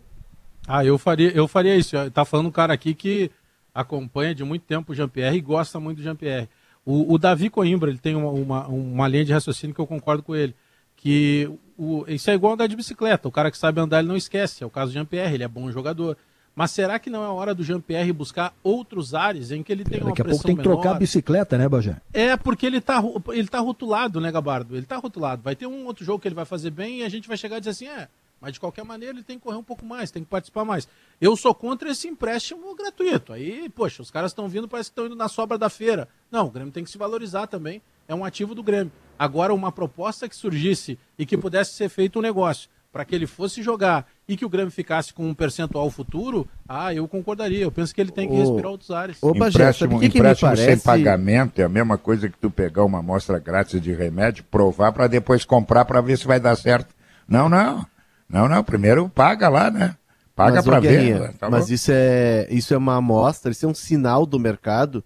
[0.67, 1.95] Ah, eu faria, eu faria isso.
[2.11, 3.31] Tá falando um cara aqui que
[3.77, 6.49] acompanha de muito tempo o Jean-Pierre e gosta muito do Jean-Pierre.
[6.83, 10.23] O, o, Davi Coimbra, ele tem uma, uma, uma, linha de raciocínio que eu concordo
[10.23, 10.55] com ele.
[10.95, 13.27] Que o, isso é igual andar de bicicleta.
[13.27, 14.63] O cara que sabe andar, ele não esquece.
[14.63, 16.17] É o caso do Jean-Pierre, ele é bom jogador.
[16.55, 19.99] Mas será que não é hora do Jean-Pierre buscar outros ares em que ele tem
[19.99, 21.97] é, uma Daqui a pouco tem que trocar a bicicleta, né, Bajé?
[22.11, 24.75] É, porque ele tá, ele tá rotulado, né, Gabardo?
[24.75, 25.43] Ele tá rotulado.
[25.43, 27.57] Vai ter um outro jogo que ele vai fazer bem e a gente vai chegar
[27.57, 28.07] e dizer assim, é,
[28.39, 30.87] mas de qualquer maneira ele tem que correr um pouco mais, tem que participar mais.
[31.19, 33.33] Eu sou contra esse empréstimo gratuito.
[33.33, 36.07] Aí, poxa, os caras estão vindo, parece que estão indo na sobra da feira.
[36.31, 37.81] Não, o Grêmio tem que se valorizar também.
[38.07, 38.91] É um ativo do Grêmio.
[39.17, 43.27] Agora, uma proposta que surgisse e que pudesse ser feito um negócio para que ele
[43.27, 47.63] fosse jogar e que o Grêmio ficasse com um percentual futuro, ah, eu concordaria.
[47.63, 49.17] Eu penso que ele tem que respirar outros ares.
[49.21, 50.65] Ô, Bagé, empréstimo, que empréstimo parece...
[50.65, 54.91] sem pagamento é a mesma coisa que tu pegar uma amostra grátis de remédio, provar
[54.93, 56.95] para depois comprar para ver se vai dar certo.
[57.27, 57.85] Não, não.
[58.29, 58.63] Não, não.
[58.63, 59.95] Primeiro paga lá, né?
[60.35, 61.33] Paga para ver.
[61.33, 65.03] Tá mas isso é, isso é uma amostra, isso é um sinal do mercado.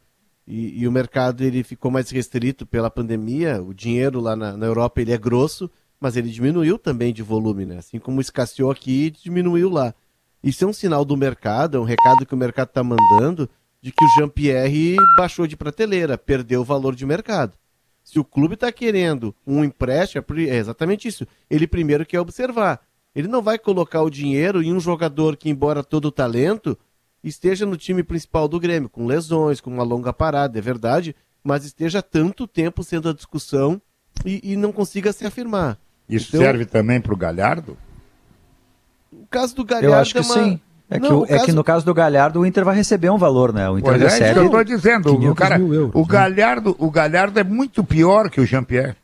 [0.47, 3.61] E, e, o mercado ele ficou mais restrito pela pandemia.
[3.61, 5.69] O dinheiro lá na, na Europa ele é grosso
[6.01, 7.77] mas ele diminuiu também de volume, né?
[7.77, 9.93] Assim como escasseou aqui, diminuiu lá.
[10.43, 13.47] Isso é um sinal do mercado, é um recado que o mercado está mandando
[13.79, 17.53] de que o Jean-Pierre baixou de prateleira, perdeu o valor de mercado.
[18.03, 21.27] Se o clube está querendo um empréstimo, é, é exatamente isso.
[21.47, 22.81] Ele primeiro quer observar.
[23.15, 26.77] Ele não vai colocar o dinheiro em um jogador que, embora todo o talento,
[27.23, 31.65] esteja no time principal do Grêmio, com lesões, com uma longa parada, é verdade, mas
[31.65, 33.81] esteja tanto tempo sendo a discussão
[34.25, 35.77] e, e não consiga se afirmar.
[36.07, 37.77] Isso então, serve também para o Galhardo?
[39.11, 40.33] O caso do Galhardo Eu acho que é uma...
[40.33, 40.59] sim.
[40.89, 41.45] É, não, que, o, é caso...
[41.45, 43.69] que no caso do Galhardo o Inter vai receber um valor, né?
[43.69, 44.23] O Inter pois recebe.
[44.23, 45.31] É isso que eu estou dizendo.
[45.31, 46.05] O, cara, euros, o, né?
[46.05, 48.97] Galhardo, o Galhardo é muito pior que o Jean-Pierre.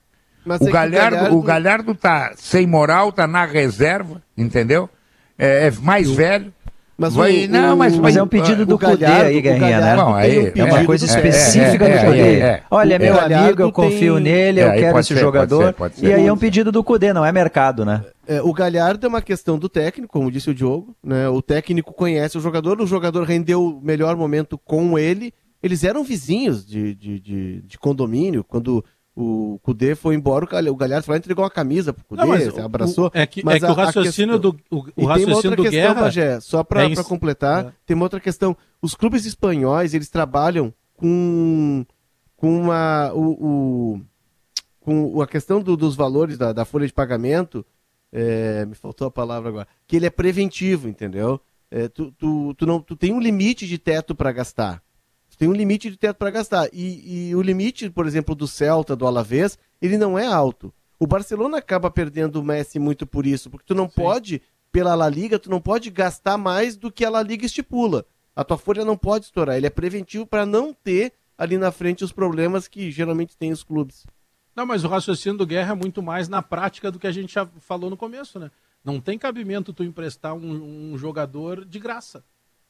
[0.47, 1.38] O, é Galhardo, o, Galhardo...
[1.38, 4.89] o Galhardo tá sem moral, tá na reserva, entendeu?
[5.38, 6.53] É, é mais velho.
[6.97, 9.95] Mas, vai, o, não, mas, mas, é um pedido do Cudê aí, Guerrinha, né?
[9.95, 12.39] Bom, aí, um é uma coisa específica é, é, do Cudê.
[12.39, 14.23] É, Olha, meu amigo, eu confio tem...
[14.23, 15.57] nele, eu quero esse ser, jogador.
[15.57, 16.07] Pode ser, pode ser.
[16.07, 18.03] E aí é um pedido do Cudê, não é mercado, né?
[18.43, 20.95] o Galhardo é uma questão do técnico, como disse o Diogo.
[21.03, 21.29] Né?
[21.29, 25.31] O técnico conhece o jogador, o jogador rendeu o melhor momento com ele.
[25.62, 28.83] Eles eram vizinhos de, de, de, de condomínio, quando
[29.19, 33.08] o Cudê foi embora, o Galhardo foi lá entregou uma camisa pro Cudê, não, abraçou.
[33.08, 34.51] O, é que, mas é que a, o raciocínio questão...
[34.51, 36.01] do o, o raciocínio tem uma outra do questão, Guerra...
[36.01, 37.73] Bagé, só para é completar, é.
[37.84, 38.56] tem uma outra questão.
[38.80, 41.84] Os clubes espanhóis, eles trabalham com,
[42.36, 43.12] com uma...
[43.13, 44.01] O, o
[44.82, 47.65] com a questão do, dos valores da, da, folha de pagamento,
[48.10, 51.41] é, me faltou a palavra agora, que ele é preventivo, entendeu?
[51.69, 54.82] É, tu, tu, tu, não, tu tem um limite de teto para gastar
[55.38, 56.67] tem um limite de teto para gastar.
[56.73, 60.73] E, e, o limite, por exemplo, do Celta, do Alavés, ele não é alto.
[61.00, 63.95] O Barcelona acaba perdendo o Messi muito por isso, porque tu não Sim.
[63.95, 68.06] pode, pela La Liga, tu não pode gastar mais do que a La Liga estipula.
[68.36, 69.56] A tua folha não pode estourar.
[69.56, 73.63] Ele é preventivo para não ter ali na frente os problemas que geralmente tem os
[73.63, 74.06] clubes.
[74.56, 77.36] Não, mas o raciocínio do Guerra é muito mais na prática do que a gente
[77.36, 78.50] já falou no começo, né?
[78.84, 82.23] Não tem cabimento tu emprestar um, um jogador de graça.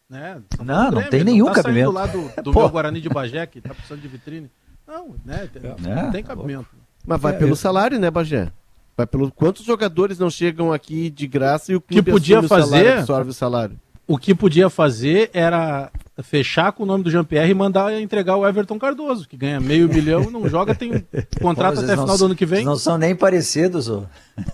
[0.10, 0.42] Né?
[0.64, 1.92] Não, não tem nenhum não tá cabimento.
[1.92, 4.50] lá do, do meu Guarani de Bagé, que tá precisando de vitrine.
[4.88, 5.50] Não, né?
[5.56, 6.04] É.
[6.04, 6.70] Não tem cabimento.
[7.06, 8.52] Mas vai é, pelo salário, né, Bagé?
[8.96, 12.70] Vai pelo quantos jogadores não chegam aqui de graça e o que podia fazer, o
[12.70, 13.80] salário, absorve o salário.
[14.08, 15.92] O que podia fazer era
[16.24, 19.88] fechar com o nome do Jean-Pierre e mandar entregar o Everton Cardoso, que ganha meio
[19.88, 21.06] milhão, não joga, tem
[21.42, 22.66] contrato Pô, até final do ano que vem.
[22.66, 24.06] Não são nem parecidos, ô.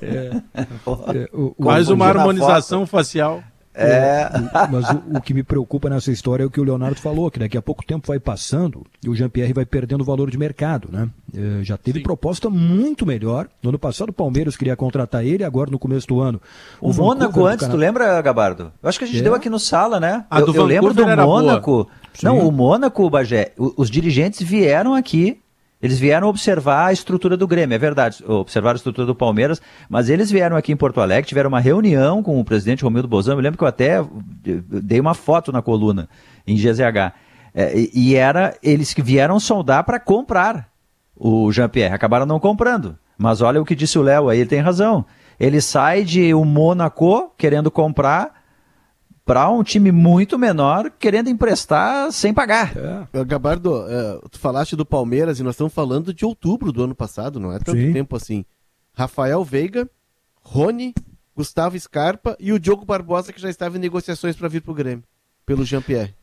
[0.02, 0.42] É.
[1.16, 3.44] é o, Mais uma harmonização facial.
[3.75, 4.29] É.
[4.71, 7.39] Mas o, o, que me preocupa nessa história é o que o Leonardo falou, que
[7.39, 11.09] daqui a pouco tempo vai passando e o Jean-Pierre vai perdendo valor de mercado, né?
[11.36, 12.03] É, já teve Sim.
[12.03, 13.47] proposta muito melhor.
[13.62, 16.39] No ano passado o Palmeiras queria contratar ele, agora no começo do ano.
[16.79, 18.71] O, o Mônaco antes, tu lembra, Gabardo?
[18.81, 19.23] Eu acho que a gente é.
[19.23, 20.25] deu aqui no sala, né?
[20.29, 21.89] A eu, eu lembro do Mônaco.
[22.21, 25.42] Não, o Mônaco, Bagé, os dirigentes vieram aqui
[25.84, 30.10] eles vieram observar a estrutura do Grêmio, é verdade, observar a estrutura do Palmeiras, mas
[30.10, 33.41] eles vieram aqui em Porto Alegre, tiveram uma reunião com o presidente Romildo Bozão, eu
[33.41, 33.98] lembro que eu até
[34.82, 36.08] dei uma foto na coluna
[36.48, 37.12] em GZH,
[37.54, 40.69] é, e era eles que vieram soldar para comprar
[41.17, 44.62] o Jean-Pierre, acabaram não comprando, mas olha o que disse o Léo aí, ele tem
[44.62, 45.06] razão,
[45.38, 48.42] ele sai de um Monaco querendo comprar
[49.25, 52.73] para um time muito menor querendo emprestar sem pagar.
[53.13, 53.25] É.
[53.25, 57.39] Gabardo, é, tu falaste do Palmeiras e nós estamos falando de outubro do ano passado,
[57.39, 57.93] não é tanto Sim.
[57.93, 58.45] tempo assim.
[58.93, 59.89] Rafael Veiga,
[60.41, 60.93] Rony,
[61.36, 64.75] Gustavo Scarpa e o Diogo Barbosa que já estava em negociações para vir para o
[64.75, 65.03] Grêmio,
[65.45, 66.13] pelo Jean-Pierre.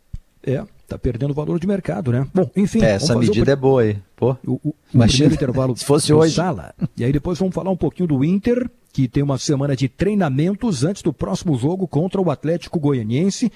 [0.43, 0.65] É.
[0.91, 2.27] Tá perdendo valor de mercado, né?
[2.35, 2.83] Bom, enfim.
[2.83, 3.53] É, essa medida o...
[3.53, 3.97] é boa aí.
[4.17, 6.35] Pô, o, o, o primeiro intervalo se fosse hoje.
[6.35, 6.75] Sala.
[6.97, 10.83] E aí depois vamos falar um pouquinho do Inter, que tem uma semana de treinamentos
[10.83, 13.53] antes do próximo jogo contra o Atlético Goianiense.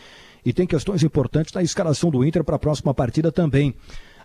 [0.47, 3.75] E tem questões importantes na escalação do Inter para a próxima partida também.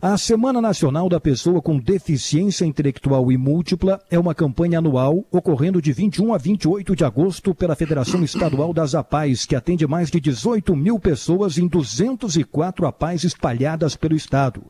[0.01, 5.81] A Semana Nacional da Pessoa com Deficiência Intelectual e Múltipla é uma campanha anual ocorrendo
[5.81, 10.21] de 21 a 28 de agosto pela Federação Estadual das APAES, que atende mais de
[10.21, 14.63] 18 mil pessoas em 204 APAES espalhadas pelo estado.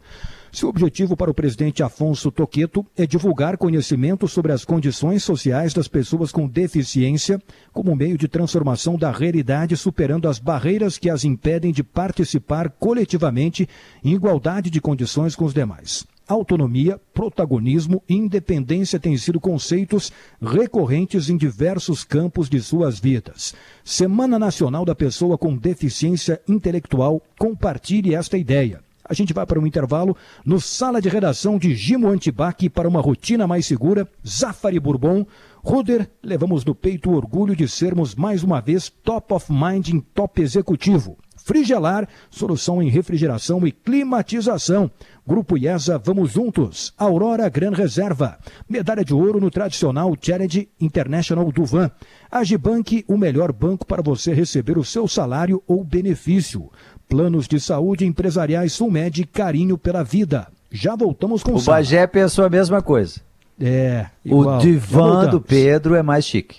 [0.52, 5.88] Seu objetivo para o presidente Afonso Toqueto é divulgar conhecimento sobre as condições sociais das
[5.88, 11.72] pessoas com deficiência como meio de transformação da realidade, superando as barreiras que as impedem
[11.72, 13.70] de participar coletivamente
[14.04, 16.06] em igualdade de condições com os demais.
[16.28, 23.56] Autonomia, protagonismo e independência têm sido conceitos recorrentes em diversos campos de suas vidas.
[23.84, 28.80] Semana Nacional da Pessoa com Deficiência Intelectual, compartilhe esta ideia.
[29.10, 33.02] A gente vai para um intervalo no sala de redação de Gimo Antibac para uma
[33.02, 34.08] rotina mais segura.
[34.26, 35.26] Zafari Bourbon.
[35.64, 40.00] Ruder, levamos no peito o orgulho de sermos mais uma vez top of mind em
[40.00, 41.18] top executivo.
[41.44, 44.92] Frigelar, solução em refrigeração e climatização.
[45.26, 46.94] Grupo IESA, vamos juntos.
[46.98, 48.38] Aurora Gran Reserva.
[48.68, 51.90] Medalha de ouro no tradicional Challenge International do Van.
[52.30, 56.70] Agibank, o melhor banco para você receber o seu salário ou benefício.
[57.10, 60.48] Planos de saúde empresariais Sulmed, carinho pela vida.
[60.72, 63.20] Já voltamos com o O Bagé pensou a mesma coisa.
[63.60, 64.06] É.
[64.24, 64.58] Igual.
[64.58, 66.58] O divã do Pedro é mais chique.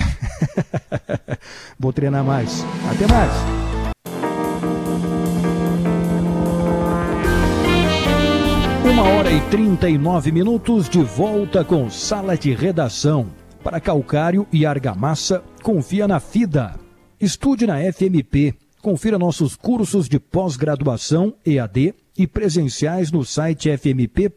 [1.78, 2.64] Vou treinar mais.
[2.90, 3.30] Até mais.
[8.90, 13.26] Uma hora e 39 minutos de volta com sala de redação.
[13.62, 16.76] Para calcário e argamassa, confia na FIDA.
[17.20, 24.32] Estude na FMP Confira nossos cursos de pós-graduação EAD e presenciais no site fmp.edu.br.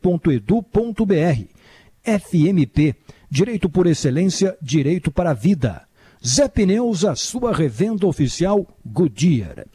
[2.04, 2.96] FMP,
[3.28, 5.88] Direito por Excelência, Direito para a Vida.
[6.24, 9.66] Zé Pneus, a sua revenda oficial Goodyear.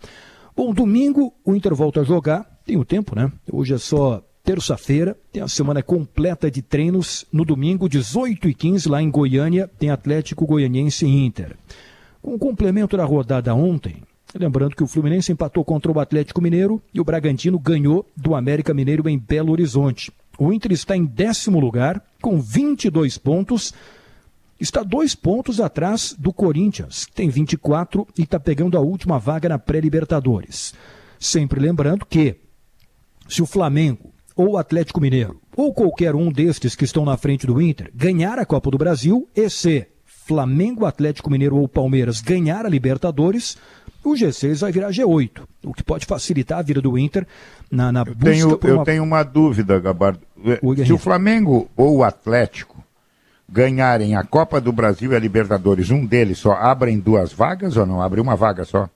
[0.54, 3.32] Bom, domingo o Inter volta a jogar, tem o tempo, né?
[3.52, 7.26] Hoje é só terça-feira, tem a semana completa de treinos.
[7.32, 11.56] No domingo, 18 e 15 lá em Goiânia, tem Atlético Goianiense e Inter.
[12.22, 14.02] Com o complemento da rodada ontem,
[14.38, 18.72] Lembrando que o Fluminense empatou contra o Atlético Mineiro e o Bragantino ganhou do América
[18.72, 20.12] Mineiro em Belo Horizonte.
[20.38, 23.74] O Inter está em décimo lugar, com 22 pontos.
[24.58, 29.58] Está dois pontos atrás do Corinthians, tem 24 e está pegando a última vaga na
[29.58, 30.74] pré-Libertadores.
[31.18, 32.36] Sempre lembrando que,
[33.28, 37.46] se o Flamengo ou o Atlético Mineiro, ou qualquer um destes que estão na frente
[37.46, 39.86] do Inter, ganhar a Copa do Brasil, e se
[40.30, 43.58] Flamengo, Atlético Mineiro ou Palmeiras ganhar a Libertadores,
[44.04, 47.26] o G6 vai virar G8, o que pode facilitar a vida do Inter
[47.70, 48.80] na, na eu busca tenho, por uma...
[48.80, 50.20] Eu tenho uma dúvida, Gabardo.
[50.84, 52.82] Se o Flamengo ou o Atlético
[53.48, 57.84] ganharem a Copa do Brasil e a Libertadores, um deles só abrem duas vagas ou
[57.84, 58.00] não?
[58.00, 58.88] Abre uma vaga só?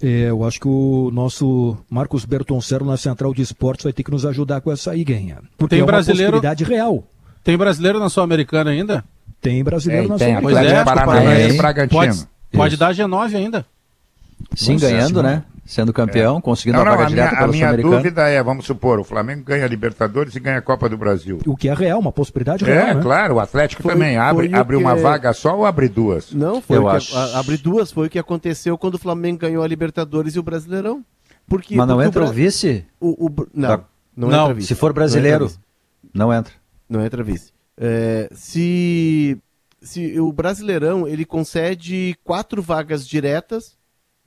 [0.00, 4.10] É, eu acho que o nosso Marcos Bertoncero na Central de Esportes vai ter que
[4.10, 5.38] nos ajudar com essa aí, ganha.
[5.56, 6.32] Porque tem é uma brasileiro...
[6.32, 7.04] possibilidade real.
[7.42, 9.04] Tem brasileiro na Sul-Americana ainda?
[9.40, 10.62] Tem brasileiro tem, na Sul-Americana.
[10.62, 12.00] Pois é, Paranaense, Bragantino.
[12.00, 13.66] Pode, pode dar G9 ainda.
[14.54, 15.44] Sim, Nossa, ganhando, né?
[15.64, 16.40] Sendo campeão, é.
[16.40, 19.04] conseguindo não, não, a vaga a direta minha, A minha dúvida é, vamos supor, o
[19.04, 21.40] Flamengo ganha a Libertadores e ganha a Copa do Brasil.
[21.46, 23.02] O que é real, uma possibilidade real, É, né?
[23.02, 26.32] claro, o Atlético foi, também abre, abre uma vaga só ou abre duas?
[26.32, 27.14] Não, foi Eu acho.
[27.14, 30.42] A, abre duas, foi o que aconteceu quando o Flamengo ganhou a Libertadores e o
[30.42, 31.04] Brasileirão.
[31.46, 32.86] Porque, Mas não entra o, o vice?
[32.98, 33.84] O, o, não, tá.
[34.16, 34.68] não, não, entra vice.
[34.68, 35.50] Se for brasileiro,
[36.14, 36.52] não entra.
[36.88, 37.52] Não entra vice.
[37.76, 39.38] É, se,
[39.82, 43.77] se o Brasileirão, ele concede quatro vagas diretas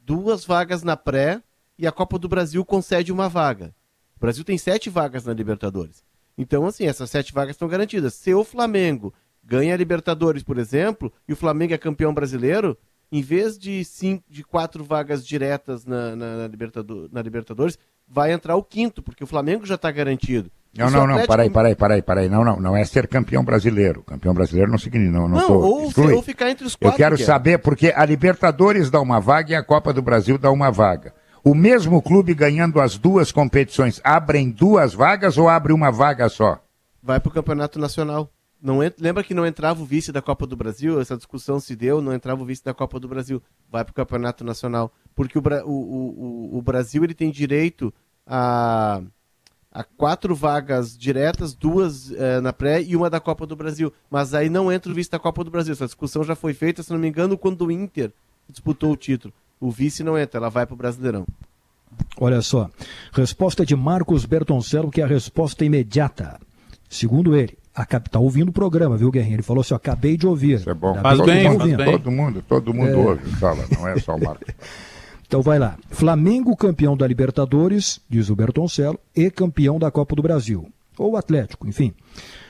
[0.03, 1.41] duas vagas na pré
[1.77, 3.73] e a Copa do Brasil concede uma vaga.
[4.15, 6.03] O Brasil tem sete vagas na Libertadores.
[6.37, 8.13] Então, assim, essas sete vagas estão garantidas.
[8.13, 12.77] Se o Flamengo ganha a Libertadores, por exemplo, e o Flamengo é campeão brasileiro,
[13.11, 18.31] em vez de, cinco, de quatro vagas diretas na, na, na, Libertador, na Libertadores, vai
[18.31, 20.51] entrar o quinto, porque o Flamengo já está garantido.
[20.77, 21.53] Não, não, não, Atlético...
[21.53, 24.03] peraí, peraí, peraí, Não, não, não é ser campeão brasileiro.
[24.03, 26.95] Campeão brasileiro não significa, não, não, não ou, ou, ficar entre os quatro.
[26.95, 27.25] Eu quero que é.
[27.25, 31.13] saber, porque a Libertadores dá uma vaga e a Copa do Brasil dá uma vaga.
[31.43, 36.63] O mesmo clube ganhando as duas competições, abrem duas vagas ou abre uma vaga só?
[37.03, 38.31] Vai para o Campeonato Nacional.
[38.61, 38.79] Não.
[38.99, 41.01] Lembra que não entrava o vice da Copa do Brasil?
[41.01, 43.41] Essa discussão se deu, não entrava o vice da Copa do Brasil.
[43.69, 44.93] Vai para o Campeonato Nacional.
[45.15, 45.65] Porque o, Bra...
[45.65, 47.91] o, o, o Brasil ele tem direito
[48.25, 49.01] a
[49.71, 53.91] a quatro vagas diretas, duas é, na pré e uma da Copa do Brasil.
[54.09, 55.71] Mas aí não entra o vice da Copa do Brasil.
[55.73, 58.11] Essa discussão já foi feita, se não me engano, quando o Inter
[58.49, 59.33] disputou o título.
[59.59, 61.25] O vice não entra, ela vai para o Brasileirão.
[62.19, 62.69] Olha só,
[63.13, 66.39] resposta de Marcos Bertoncello, que é a resposta imediata.
[66.89, 69.35] Segundo ele, está ouvindo o programa, viu, Guerrinho?
[69.35, 70.55] Ele falou assim: acabei de ouvir.
[70.59, 70.99] Isso é bom.
[71.01, 71.85] Faz todo, bem, mundo, faz bem.
[71.85, 72.95] todo mundo, todo mundo É.
[72.95, 74.53] ouve, fala, não é só o Marcos.
[75.31, 75.77] Então vai lá.
[75.89, 80.67] Flamengo campeão da Libertadores, diz o Bertoncello, e campeão da Copa do Brasil.
[80.97, 81.93] Ou Atlético, enfim.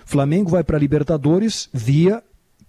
[0.04, 2.24] Flamengo vai para a Libertadores via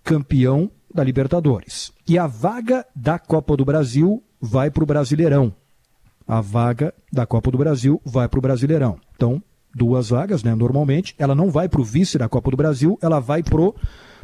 [0.05, 1.95] campeão da Libertadores.
[2.07, 5.51] E a vaga da Copa do Brasil vai para o Brasileirão.
[6.29, 8.99] A vaga da Copa do Brasil vai para o Brasileirão.
[9.17, 9.43] Então,
[9.75, 10.55] duas vagas, né?
[10.55, 13.75] Normalmente, ela não vai para o vice da Copa do Brasil, ela vai pro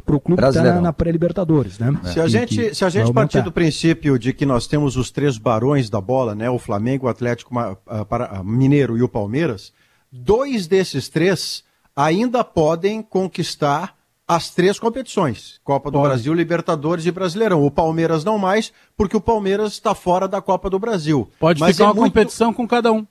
[0.09, 1.95] pro clube que está na, pré-Libertadores, né?
[2.05, 5.37] Se a gente, se a gente partir do princípio de que nós temos os três
[5.37, 9.71] barões da bola, né, o Flamengo, o Atlético ah, para- ah, Mineiro e o Palmeiras,
[10.11, 11.63] dois desses três
[11.95, 13.95] ainda podem conquistar
[14.27, 17.63] as três competições: Copa do Brasil, Libertadores e Brasileirão.
[17.63, 21.29] O Palmeiras não mais, porque o Palmeiras está fora da Copa do Brasil.
[21.39, 23.05] Pode Mas ficar é uma muito- competição com cada um.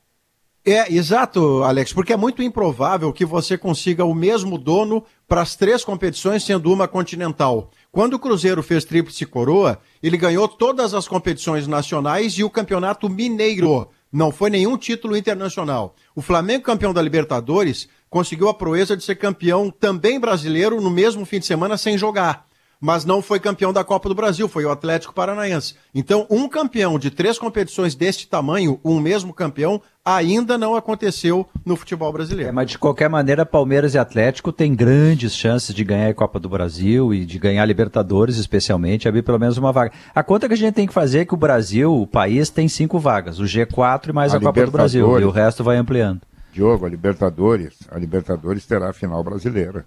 [0.64, 5.56] É, exato, Alex, porque é muito improvável que você consiga o mesmo dono para as
[5.56, 7.70] três competições, sendo uma continental.
[7.90, 13.08] Quando o Cruzeiro fez tríplice coroa, ele ganhou todas as competições nacionais e o campeonato
[13.08, 13.88] mineiro.
[14.12, 15.94] Não foi nenhum título internacional.
[16.14, 21.24] O Flamengo, campeão da Libertadores, conseguiu a proeza de ser campeão também brasileiro no mesmo
[21.24, 22.47] fim de semana sem jogar
[22.80, 25.74] mas não foi campeão da Copa do Brasil, foi o Atlético Paranaense.
[25.94, 31.76] Então, um campeão de três competições deste tamanho, um mesmo campeão, ainda não aconteceu no
[31.76, 32.54] futebol É, brasileiro.
[32.54, 36.48] mas de qualquer maneira, Palmeiras e Atlético têm grandes chances de ganhar a Copa do
[36.48, 39.92] Brasil e de ganhar a Libertadores, especialmente, abrir pelo menos uma vaga.
[40.14, 42.68] A conta que a gente tem que fazer é que o Brasil, o país, tem
[42.68, 45.76] cinco vagas, o G4 e mais a, A Copa do Brasil, e o resto vai
[45.76, 46.22] ampliando.
[46.52, 49.84] Diogo, a Libertadores, a Libertadores terá a final brasileira.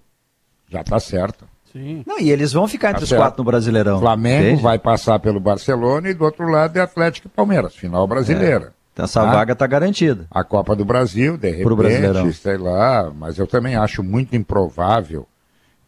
[0.70, 1.46] Já está certo.
[1.72, 2.04] Sim.
[2.06, 3.22] Não, e eles vão ficar entre Tá os certo.
[3.22, 4.00] quatro no Brasileirão.
[4.00, 4.62] Flamengo entende?
[4.62, 8.74] vai passar pelo Barcelona e do outro lado é Atlético e Palmeiras, final brasileira.
[8.94, 9.32] Então essa Tá?
[9.32, 10.28] vaga está garantida.
[10.30, 12.24] A Copa do Brasil, de Pro Brasileirão.
[12.26, 15.26] repente, sei lá, mas eu também acho muito improvável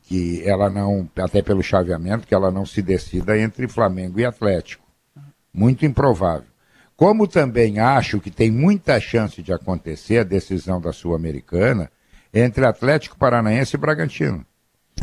[0.03, 4.83] que ela não, até pelo chaveamento, que ela não se decida entre Flamengo e Atlético.
[5.53, 6.47] Muito improvável.
[6.95, 11.89] Como também acho que tem muita chance de acontecer a decisão da Sul-Americana
[12.33, 14.45] entre Atlético Paranaense e Bragantino.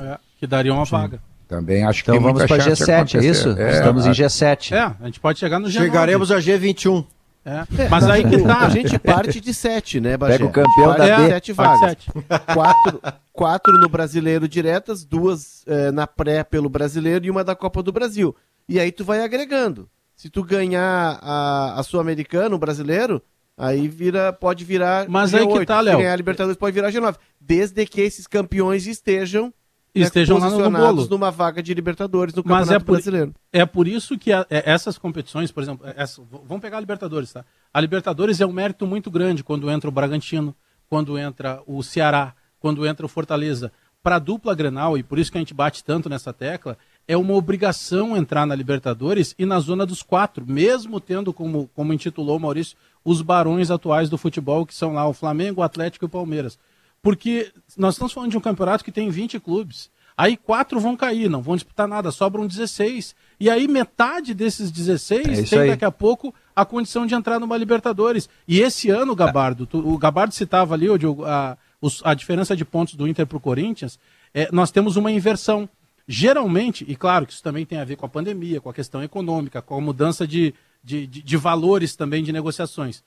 [0.00, 1.20] É, que daria uma vaga.
[1.46, 3.50] Também acho que Então tem vamos para chance de G7, é isso?
[3.58, 4.72] É, Estamos em a- G7.
[4.72, 5.72] É, a gente pode chegar no G9.
[5.72, 7.04] Chegaremos a G21.
[7.44, 7.64] É.
[7.90, 8.58] Mas aí que tá.
[8.60, 10.34] A gente parte de sete, né, Bagé?
[10.38, 11.28] Pega o campeão da.
[11.28, 11.80] Sete Parte vagas.
[11.90, 12.10] sete.
[12.54, 13.00] Quatro,
[13.32, 17.90] quatro no Brasileiro diretas, duas eh, na pré pelo Brasileiro e uma da Copa do
[17.92, 18.36] Brasil.
[18.68, 19.88] E aí tu vai agregando.
[20.14, 23.22] Se tu ganhar a, a Sul-Americana, o Brasileiro,
[23.56, 25.98] aí vira, pode virar Mas aí que tá, Se Léo.
[25.98, 27.16] ganhar a Libertadores pode virar G9.
[27.40, 29.50] Desde que esses campeões estejam
[29.94, 31.06] né, Estejam lá no bolo.
[31.08, 33.34] numa vaga de Libertadores no Mas Campeonato é por- Brasileiro.
[33.52, 36.80] É por isso que a- é- essas competições, por exemplo, é- essa- vamos pegar a
[36.80, 37.44] Libertadores, tá?
[37.72, 40.54] A Libertadores é um mérito muito grande quando entra o Bragantino,
[40.88, 43.72] quando entra o Ceará, quando entra o Fortaleza.
[44.02, 47.16] Para a dupla Grenal, e por isso que a gente bate tanto nessa tecla, é
[47.16, 52.36] uma obrigação entrar na Libertadores e na zona dos quatro, mesmo tendo, como, como intitulou
[52.36, 56.06] o Maurício, os barões atuais do futebol, que são lá o Flamengo, o Atlético e
[56.06, 56.58] o Palmeiras.
[57.02, 59.90] Porque nós estamos falando de um campeonato que tem 20 clubes.
[60.16, 63.14] Aí quatro vão cair, não vão disputar nada, sobram 16.
[63.38, 65.68] E aí metade desses 16 É tem aí.
[65.70, 68.28] daqui a pouco a condição de entrar numa Libertadores.
[68.46, 71.56] E esse ano, Gabardo, tu- o Gabardo citava ali, ô, Diogo, a,
[72.04, 73.98] a diferença de pontos do Inter para o Corinthians,
[74.34, 75.66] é, nós temos uma inversão.
[76.06, 79.02] Geralmente, e claro que isso também tem a ver com a pandemia, com a questão
[79.02, 80.52] econômica, com a mudança de,
[80.84, 83.02] de, de- de valores também de negociações.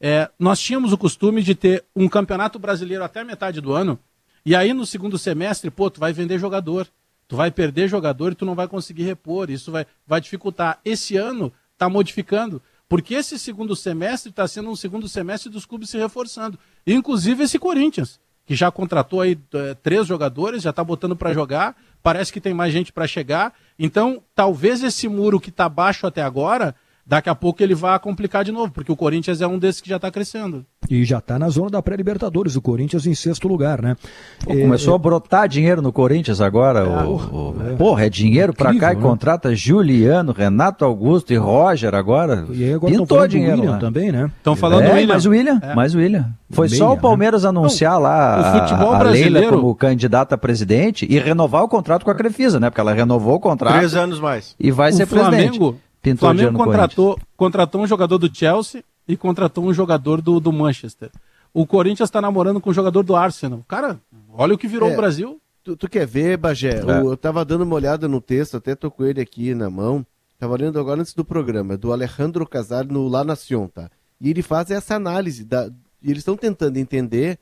[0.00, 3.98] É, nós tínhamos o costume de ter um campeonato brasileiro até metade do ano,
[4.44, 6.88] e aí no segundo semestre, pô, tu vai vender jogador,
[7.26, 10.80] tu vai perder jogador e tu não vai conseguir repor, isso vai, vai dificultar.
[10.84, 15.90] Esse ano está modificando, porque esse segundo semestre está sendo um segundo semestre dos clubes
[15.90, 21.14] se reforçando, inclusive esse Corinthians, que já contratou aí eh, três jogadores, já está botando
[21.14, 25.68] para jogar, parece que tem mais gente para chegar, então talvez esse muro que está
[25.68, 26.74] baixo até agora,
[27.08, 29.88] daqui a pouco ele vá complicar de novo, porque o Corinthians é um desses que
[29.88, 30.64] já está crescendo.
[30.90, 33.96] E já está na zona da pré-Libertadores, o Corinthians em sexto lugar, né?
[34.44, 36.88] Pô, começou a brotar dinheiro no Corinthians agora.
[36.88, 39.02] o- o- Porra, é dinheiro pra cá e né?
[39.02, 42.46] contrata Juliano, Renato Augusto e Roger agora.
[42.50, 43.56] E aí agora Pintou dinheiro.
[43.58, 43.78] William né?
[43.78, 44.30] também, né?
[44.38, 45.08] Estão falando é, do William.
[45.08, 45.74] mais o William, É.
[45.74, 46.26] mais o William.
[46.50, 47.00] Foi Meia, só o né?
[47.00, 52.04] Palmeiras anunciar lá o a- a, Leila como candidata a presidente e renovar o contrato
[52.04, 52.70] com a Crefisa, né?
[52.70, 54.54] Porque ela renovou o contrato Três anos mais.
[54.58, 55.58] e vai o ser presidente.
[56.00, 60.52] Flamengo, Pintou Flamengo contratou, contratou um jogador do Chelsea e contratou um jogador do, do
[60.52, 61.10] Manchester.
[61.52, 63.64] O Corinthians está namorando com um jogador do Arsenal.
[63.66, 64.00] Cara,
[64.32, 64.92] olha o que virou É.
[64.92, 65.40] o Brasil.
[65.64, 66.78] Tu, tu quer ver, Bagé?
[66.80, 66.84] É.
[67.02, 70.04] O- eu tava dando uma olhada no texto, até tô com ele aqui na mão.
[70.38, 73.90] Tava lendo agora antes do programa, do Alejandro Casar no La Nación, tá?
[74.20, 75.44] E ele faz essa análise.
[75.44, 75.66] Da,
[76.00, 77.38] e eles estão tentando entender,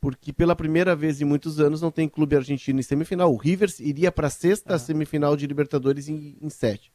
[0.00, 3.32] porque pela primeira vez em muitos anos não tem clube argentino em semifinal.
[3.32, 6.90] O Rivers iria para a sexta semifinal de Libertadores em, em sete.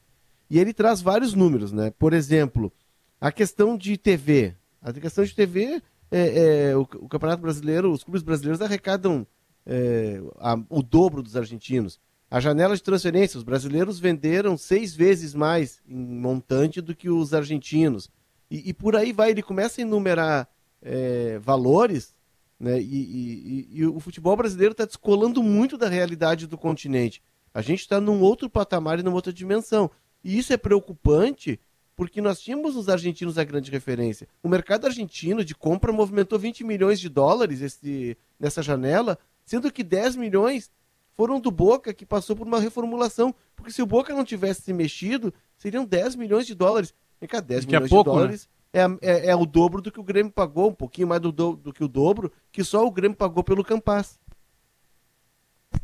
[0.48, 1.92] E ele traz vários números, né?
[1.98, 2.72] Por exemplo,
[3.20, 4.54] a questão de TV.
[4.80, 9.26] A questão de TV, é, é o, o, Campeonato Brasileiro, os clubes brasileiros arrecadam
[9.64, 11.98] é, a, o dobro dos argentinos.
[12.30, 17.32] A janela de transferência, os brasileiros venderam seis vezes mais em montante do que os
[17.32, 18.10] argentinos.
[18.50, 20.48] E, e por aí vai, ele começa a enumerar
[20.82, 22.14] é, valores,
[22.58, 22.80] né?
[22.80, 27.22] E, e, e, o futebol brasileiro está descolando muito da realidade do continente.
[27.52, 29.90] A gente está num outro patamar e numa outra dimensão.
[30.26, 31.60] E isso é preocupante
[31.94, 34.26] porque nós tínhamos os argentinos a grande referência.
[34.42, 39.84] O mercado argentino de compra movimentou 20 milhões de dólares esse, nessa janela, sendo que
[39.84, 40.68] 10 milhões
[41.16, 43.32] foram do Boca, que passou por uma reformulação.
[43.54, 46.92] Porque se o Boca não tivesse se mexido, seriam 10 milhões de dólares.
[47.20, 48.20] Vem cá, 10 milhões pouco, de né?
[48.20, 48.98] dólares né?
[49.00, 51.54] é, é, é, o dobro do que o Grêmio pagou, um pouquinho mais do, do,
[51.54, 54.18] do que o dobro, que só o Grêmio pagou pelo Campas.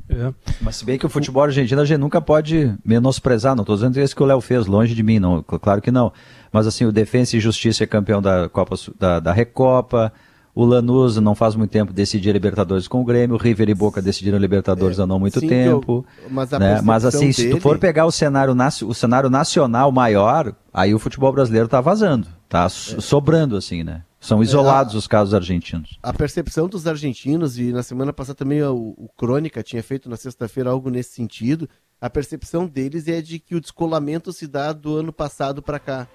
[0.08, 0.32] É.
[0.60, 3.98] Mas se bem que o futebol argentino a gente nunca pode menosprezar, não estou dizendo
[3.98, 6.12] isso que o Léo fez, longe de mim, não, claro que não.
[6.52, 10.12] Mas assim, o Defensa e Justiça é campeão da Copa da, da Recopa,
[10.54, 13.74] o Lanús não faz muito tempo decidir a Libertadores com o Grêmio, o River e
[13.74, 16.04] Boca decidiram a Libertadores é, há não muito sim, tempo.
[16.22, 16.80] Eu, mas, né?
[16.82, 17.32] mas assim, dele...
[17.32, 18.54] se tu for pegar o cenário,
[18.86, 22.68] o cenário nacional maior, aí o futebol brasileiro está vazando, está é.
[22.68, 24.02] sobrando assim, né?
[24.22, 25.98] São isolados é, a, os casos argentinos.
[26.00, 30.16] A percepção dos argentinos, e na semana passada também o, o Crônica tinha feito na
[30.16, 31.68] sexta-feira algo nesse sentido,
[32.00, 36.06] a percepção deles é de que o descolamento se dá do ano passado para cá.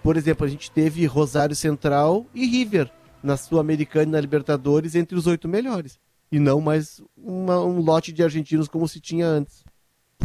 [0.00, 2.88] Por exemplo, a gente teve Rosário Central e River
[3.20, 5.98] na Sul-Americana e na Libertadores entre os oito melhores.
[6.30, 9.64] E não mais uma, um lote de argentinos como se tinha antes.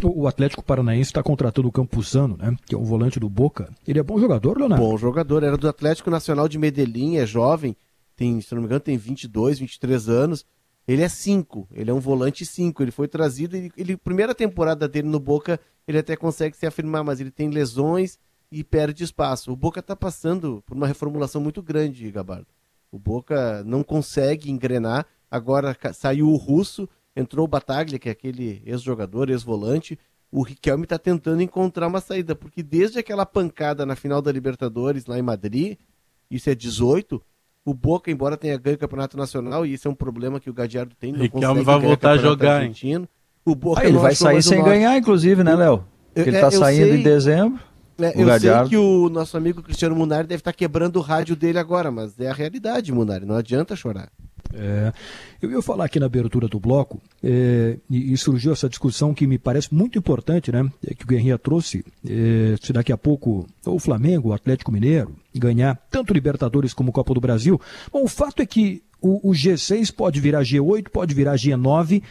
[0.02, 2.56] O Atlético Paranaense está contratando o Campuzano, né?
[2.66, 3.72] Que é um volante do Boca.
[3.86, 4.84] Ele é bom jogador, Leonardo?
[4.84, 5.42] Bom jogador.
[5.42, 7.76] Era do Atlético Nacional de Medellín, é jovem.
[8.16, 10.44] Tem, se não me engano, tem 22, 23 anos.
[10.88, 11.68] Ele é 5.
[11.72, 12.82] Ele é um volante 5.
[12.82, 13.56] Ele foi trazido.
[13.56, 17.48] Ele, ele, primeira temporada dele no Boca, ele até consegue se afirmar, mas ele tem
[17.48, 18.18] lesões
[18.50, 19.52] e perde espaço.
[19.52, 22.48] O Boca está passando por uma reformulação muito grande, Gabardo.
[22.90, 25.06] O Boca não consegue engrenar.
[25.30, 29.98] Agora saiu o russo entrou o Bataglia, que é aquele ex-jogador, ex-volante.
[30.30, 35.06] O Riquelme está tentando encontrar uma saída, porque desde aquela pancada na final da Libertadores
[35.06, 35.76] lá em Madrid,
[36.30, 37.22] isso é 18,
[37.64, 40.54] o Boca, embora tenha ganho o Campeonato Nacional, e isso é um problema que o
[40.54, 43.08] Gadiardo tem, não Riquelme vai voltar a jogar, argentino.
[43.44, 45.84] O Boca ah, ele vai sair sem ganhar, inclusive, né, Léo?
[46.14, 47.00] Ele está é, saindo sei...
[47.00, 47.60] em dezembro.
[47.98, 48.68] É, eu Gadiardo.
[48.68, 51.90] sei que o nosso amigo Cristiano Munari deve estar tá quebrando o rádio dele agora,
[51.90, 54.10] mas é a realidade, Munari, não adianta chorar.
[54.54, 54.92] É,
[55.40, 59.26] eu ia falar aqui na abertura do bloco, é, e, e, surgiu essa discussão que
[59.26, 60.70] me parece muito importante, né?
[60.86, 61.84] É, que o Guerrinha trouxe.
[62.06, 67.14] É, se daqui a pouco o Flamengo, o Atlético Mineiro, ganhar tanto Libertadores como Copa
[67.14, 67.60] do Brasil.
[67.92, 72.02] Bom, o fato é que o, o G6 pode virar G8, pode virar G9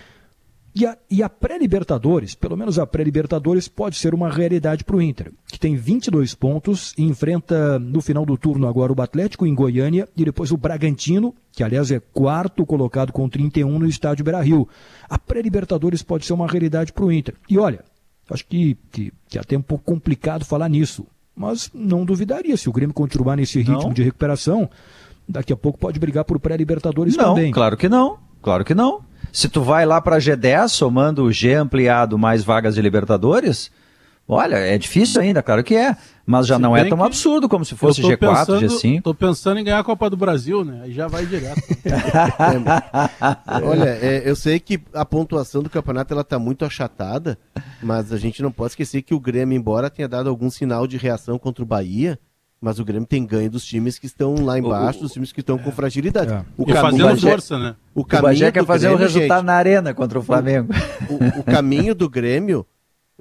[0.73, 5.01] e a, e a pré-Libertadores, pelo menos a pré-Libertadores, pode ser uma realidade para o
[5.01, 9.53] Inter, que tem 22 pontos e enfrenta no final do turno agora o Atlético em
[9.53, 14.41] Goiânia e depois o Bragantino, que aliás é quarto colocado com 31 no estádio Beira
[14.41, 14.67] Rio.
[15.09, 17.35] A pré-Libertadores pode ser uma realidade para o Inter.
[17.49, 17.83] E olha,
[18.29, 21.05] acho que, que, que é até um pouco complicado falar nisso,
[21.35, 23.93] mas não duvidaria se o Grêmio continuar nesse ritmo não.
[23.93, 24.69] de recuperação,
[25.27, 27.51] daqui a pouco pode brigar por pré-Libertadores também.
[27.51, 29.10] Claro que não, claro que não.
[29.31, 33.71] Se tu vai lá para G10, somando o G ampliado mais vagas de Libertadores,
[34.27, 35.95] olha, é difícil ainda, claro que é.
[36.25, 39.01] Mas já se não é tão absurdo como se fosse G4, pensando, G5.
[39.01, 40.81] Tô pensando em ganhar a Copa do Brasil, né?
[40.83, 41.61] Aí já vai direto.
[43.63, 47.37] olha, é, eu sei que a pontuação do campeonato ela tá muito achatada,
[47.81, 50.95] mas a gente não pode esquecer que o Grêmio, embora tenha dado algum sinal de
[50.95, 52.17] reação contra o Bahia,
[52.61, 55.39] mas o Grêmio tem ganho dos times que estão lá embaixo, o, dos times que
[55.39, 56.31] estão com fragilidade.
[56.31, 56.45] É.
[56.55, 57.75] O e caminho, fazendo força, né?
[57.95, 60.71] O, caminho o Bagé quer fazer o um resultado gente, na arena contra o Flamengo.
[61.09, 62.63] O, o caminho do Grêmio,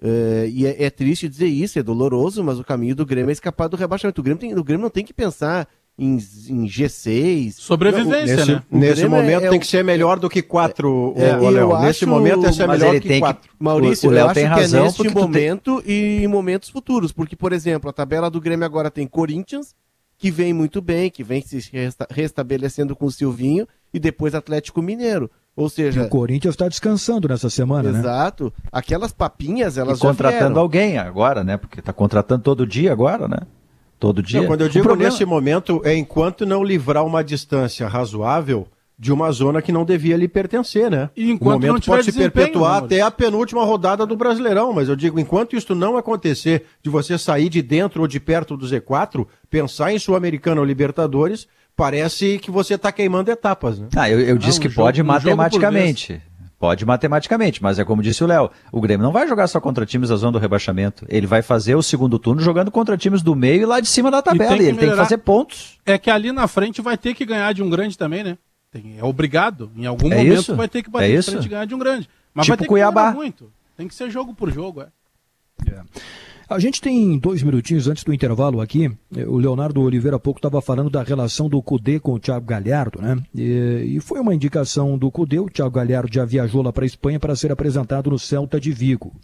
[0.03, 3.33] é, e é, é, triste dizer isso, é doloroso, mas o caminho do Grêmio é
[3.33, 4.21] escapar do rebaixamento.
[4.21, 5.67] O Grêmio, tem, o Grêmio não tem que pensar
[6.01, 6.17] em,
[6.49, 7.53] em G6.
[7.53, 8.63] Sobrevivência, nesse, né?
[8.71, 11.79] Nesse momento é, tem que ser melhor do que 4, é, Léo.
[11.81, 13.51] Nesse momento é ser melhor do que 4.
[13.59, 15.95] Maurício, o, o eu acho que é neste momento tem...
[15.95, 17.13] e em momentos futuros.
[17.13, 19.75] Porque, por exemplo, a tabela do Grêmio agora tem Corinthians,
[20.17, 24.81] que vem muito bem, que vem se resta restabelecendo com o Silvinho, e depois Atlético
[24.81, 25.31] Mineiro.
[25.55, 26.01] Ou seja.
[26.01, 28.09] E o Corinthians está descansando nessa semana, exato, né?
[28.09, 28.55] Exato.
[28.73, 31.59] Aquelas papinhas, elas e contratando alguém agora, né?
[31.59, 33.41] Porque está contratando todo dia agora, né?
[34.01, 34.41] Todo dia.
[34.41, 35.11] Não, quando eu digo problema...
[35.11, 38.67] nesse momento, é enquanto não livrar uma distância razoável
[38.99, 41.11] de uma zona que não devia lhe pertencer, né?
[41.15, 44.97] E enquanto o momento pode se perpetuar até a penúltima rodada do Brasileirão, mas eu
[44.97, 49.27] digo, enquanto isso não acontecer, de você sair de dentro ou de perto do Z4,
[49.51, 51.47] pensar em Sul-Americana ou Libertadores,
[51.77, 53.89] parece que você está queimando etapas, né?
[53.97, 56.23] Ah, eu, eu disse ah, um que jogo, pode matematicamente.
[56.61, 59.87] Pode matematicamente, mas é como disse o Léo, o Grêmio não vai jogar só contra
[59.87, 61.07] times da zona do rebaixamento.
[61.09, 64.11] Ele vai fazer o segundo turno jogando contra times do meio e lá de cima
[64.11, 64.59] da tabela.
[64.59, 65.79] E, e ele tem que fazer pontos.
[65.87, 68.37] É que ali na frente vai ter que ganhar de um grande também, né?
[68.71, 69.73] Tem, é obrigado.
[69.75, 70.55] Em algum é momento isso?
[70.55, 72.11] vai ter que bater é de frente e ganhar de um grande.
[72.35, 73.11] Mas tipo vai ter Cuiabá.
[73.11, 73.51] que muito.
[73.75, 74.89] Tem que ser jogo por jogo, é.
[75.67, 75.83] é.
[76.51, 78.91] A gente tem dois minutinhos antes do intervalo aqui.
[79.29, 83.01] O Leonardo Oliveira há pouco estava falando da relação do Cudê com o Thiago Galhardo,
[83.01, 83.23] né?
[83.33, 85.39] E, e foi uma indicação do Cudê.
[85.39, 88.73] O Thiago Galhardo já viajou lá para a Espanha para ser apresentado no Celta de
[88.73, 89.15] Vigo.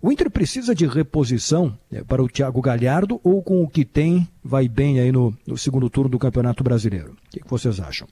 [0.00, 4.26] O Inter precisa de reposição né, para o Thiago Galhardo ou com o que tem
[4.42, 7.12] vai bem aí no, no segundo turno do Campeonato Brasileiro?
[7.12, 8.08] O que, que vocês acham?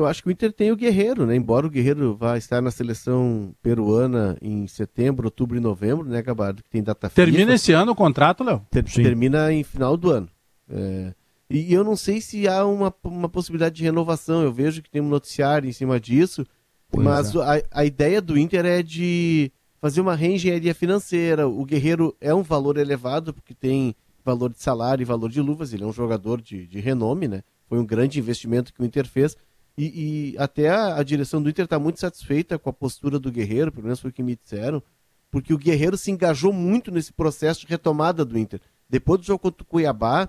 [0.00, 1.36] Eu acho que o Inter tem o Guerreiro, né?
[1.36, 6.62] Embora o Guerreiro vá estar na seleção peruana em setembro, outubro e novembro, né, Gabardo?
[6.62, 7.54] Que tem data Termina FIFA.
[7.54, 8.64] esse ano o contrato, Léo?
[8.70, 10.28] Ter, termina em final do ano.
[10.70, 11.12] É,
[11.50, 14.42] e eu não sei se há uma, uma possibilidade de renovação.
[14.42, 16.46] Eu vejo que tem um noticiário em cima disso.
[16.90, 17.38] Pois mas é.
[17.38, 21.46] a, a ideia do Inter é de fazer uma reengenharia financeira.
[21.46, 23.94] O Guerreiro é um valor elevado, porque tem
[24.24, 25.74] valor de salário e valor de luvas.
[25.74, 27.42] Ele é um jogador de, de renome, né?
[27.68, 29.36] Foi um grande investimento que o Inter fez
[29.80, 33.32] e, e até a, a, direção do Inter está muito satisfeita com a postura do
[33.32, 34.82] Guerreiro, pelo menos foi o que me disseram,
[35.30, 38.60] porque o Guerreiro se engajou muito nesse processo de retomada do Inter.
[38.88, 40.28] Depois do jogo contra o Cuiabá,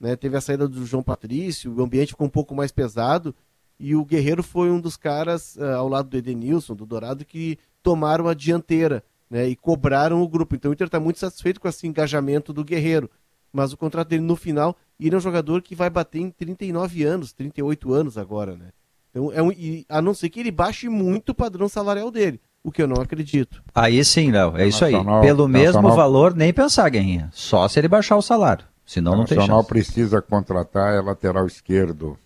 [0.00, 3.34] né, teve a saída do João Patrício, o ambiente ficou um pouco mais pesado,
[3.78, 7.56] e o Guerreiro foi um dos caras, uh, ao lado do Edenilson, do Dourado, que
[7.82, 10.56] tomaram a dianteira né, e cobraram o grupo.
[10.56, 13.08] Então o Inter está muito satisfeito com esse engajamento do Guerreiro.
[13.52, 17.04] Mas o contrato dele no final, ele é um jogador que vai bater em 39
[17.04, 18.72] anos, 38 anos agora, né?
[19.18, 22.40] Então, é um, e, a não ser que ele baixe muito o padrão salarial dele,
[22.62, 23.62] o que eu não acredito.
[23.74, 24.94] Aí sim, Léo, é isso aí.
[25.20, 27.28] Pelo mesmo valor, nem pensar, Guerrinha.
[27.32, 28.64] Só se ele baixar o salário.
[28.86, 29.38] Senão não tem chance.
[29.38, 32.16] O Nacional precisa contratar é lateral esquerdo.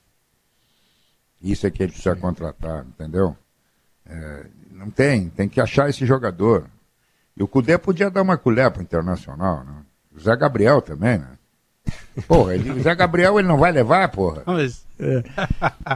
[1.42, 3.36] Isso é que ele precisa contratar, entendeu?
[4.06, 6.66] É, não tem, tem que achar esse jogador.
[7.36, 9.74] E o Cudê podia dar uma colher para o Internacional, né?
[10.14, 11.30] O Zé Gabriel também, né?
[12.28, 14.42] Porra, ele, o Zé Gabriel ele não vai levar, porra.
[14.46, 14.86] Mas...
[15.00, 15.22] É.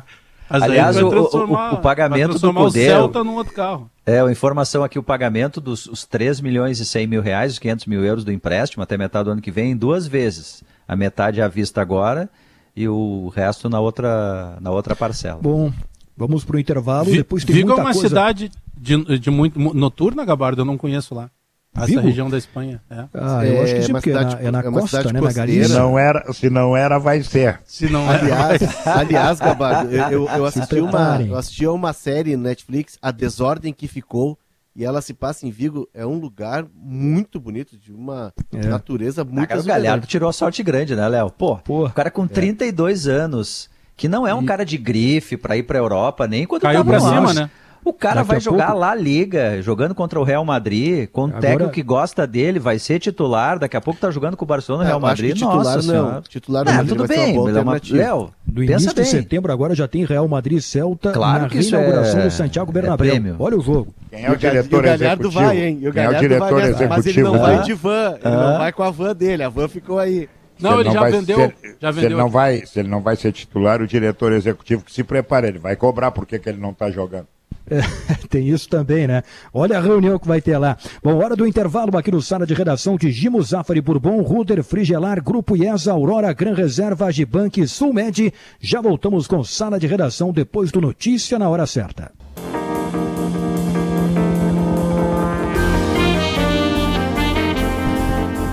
[0.49, 2.87] Aliás, o, o, o, pagamento do Cudê...
[2.87, 3.91] o Celta num outro carro.
[4.05, 7.59] É, a informação aqui, o pagamento dos os 3 milhões e 100 mil reais, os
[7.59, 10.63] 500 mil euros do empréstimo até metade do ano que vem, em duas vezes.
[10.87, 12.31] A metade à vista agora
[12.77, 15.41] e o resto na outra, na outra parcela.
[15.43, 15.73] Bom,
[16.17, 18.09] vamos para o intervalo, Vi, depois tem Vigo muita é uma coisa...
[18.09, 21.31] cidade de, de muito noturna, Gabardo, eu não conheço lá.
[21.77, 22.01] Essa Vigo?
[22.01, 22.81] região da Espanha.
[22.91, 23.05] É.
[23.15, 25.21] Ah, eu acho que sim, é porque cidade, é na, é na é costa, né?
[25.21, 25.69] Na Galícia.
[25.69, 27.61] Se não, era, se não era, vai ser.
[27.65, 31.93] Se não aliás, era, aliás, Gabardo, eu, eu, eu assisti uma, eu assisti a uma
[31.93, 34.39] série no Netflix, A Desordem que Ficou,
[34.75, 35.89] e ela se passa em Vigo.
[35.95, 38.67] É um lugar muito bonito, de uma é.
[38.67, 41.31] natureza muito ah, O Galhardo tirou a sorte grande, né, Léo?
[41.31, 43.13] Pô, Pô, o cara com 32 é.
[43.13, 44.47] anos, que não é um e...
[44.47, 47.51] cara de grife pra ir pra Europa, nem quando Caiu pra cima, né?
[47.87, 48.81] O cara Daqui vai jogar pouco...
[48.81, 51.41] lá Liga, jogando contra o Real Madrid, com um Agora...
[51.41, 54.83] técnico que gosta dele, vai ser titular, daqui a pouco tá jogando com o Barcelona
[54.83, 55.35] e é, Real Madrid.
[55.35, 55.83] titular Nossa, não.
[55.83, 56.23] Senhora.
[56.29, 57.81] Titular não, tudo bem, uma uma...
[57.89, 59.05] Léo, do início bem.
[59.05, 62.25] de setembro agora já tem Real Madrid Celta claro na que reinauguração é...
[62.25, 63.15] do Santiago Bernabéu.
[63.15, 63.95] É Olha o jogo.
[64.11, 65.31] Quem é o diretor o executivo?
[65.31, 65.81] vai, hein?
[65.87, 66.89] O Quem é o diretor vai executivo?
[66.89, 69.69] Mas ele não vai de van, ele não vai com a van dele, a van
[69.69, 70.29] ficou aí.
[70.59, 72.01] Não, ele, ele não já, vai, vendeu, se, já vendeu.
[72.01, 75.05] Se ele, não vai, se ele não vai ser titular, o diretor executivo que se
[75.05, 77.29] prepare, ele vai cobrar porque que ele não está jogando.
[77.69, 77.81] É,
[78.29, 79.23] tem isso também, né?
[79.53, 80.77] Olha a reunião que vai ter lá.
[81.03, 85.23] Bom, hora do intervalo aqui no sala de redação de Gimo Zafari Bourbon, Ruder, Frigelar,
[85.23, 88.33] Grupo IESA, Aurora, Gran Reserva, Agibank, Sulmed.
[88.61, 92.13] Já voltamos com sala de redação depois do Notícia na hora certa.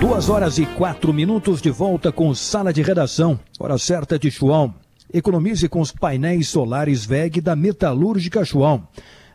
[0.00, 3.40] Duas horas e quatro minutos de volta com sala de redação.
[3.58, 4.74] Hora certa de João.
[5.14, 8.88] Economize com os painéis solares VEG da Metalúrgica João.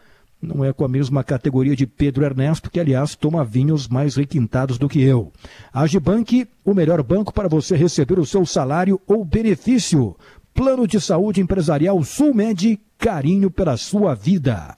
[0.43, 4.77] Não é com a mesma categoria de Pedro Ernesto, que aliás toma vinhos mais requintados
[4.77, 5.33] do que eu.
[5.73, 10.17] Agibank, o melhor banco para você receber o seu salário ou benefício.
[10.53, 14.77] Plano de saúde empresarial Sulmed, carinho pela sua vida.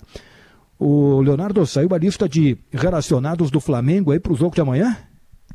[0.79, 4.97] O Leonardo saiu a lista de relacionados do Flamengo aí para o jogo de amanhã?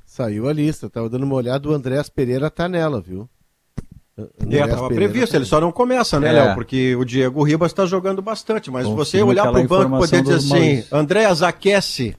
[0.05, 3.29] Saiu a lista, tava dando uma olhada, o Andréas Pereira tá nela, viu?
[4.49, 6.31] É, estava previsto, ele só não começa, né, é.
[6.31, 6.55] Léo?
[6.55, 8.69] Porque o Diego Ribas está jogando bastante.
[8.69, 12.15] Mas Confirma você olhar para o banco e poder dizer assim: Andréas aquece,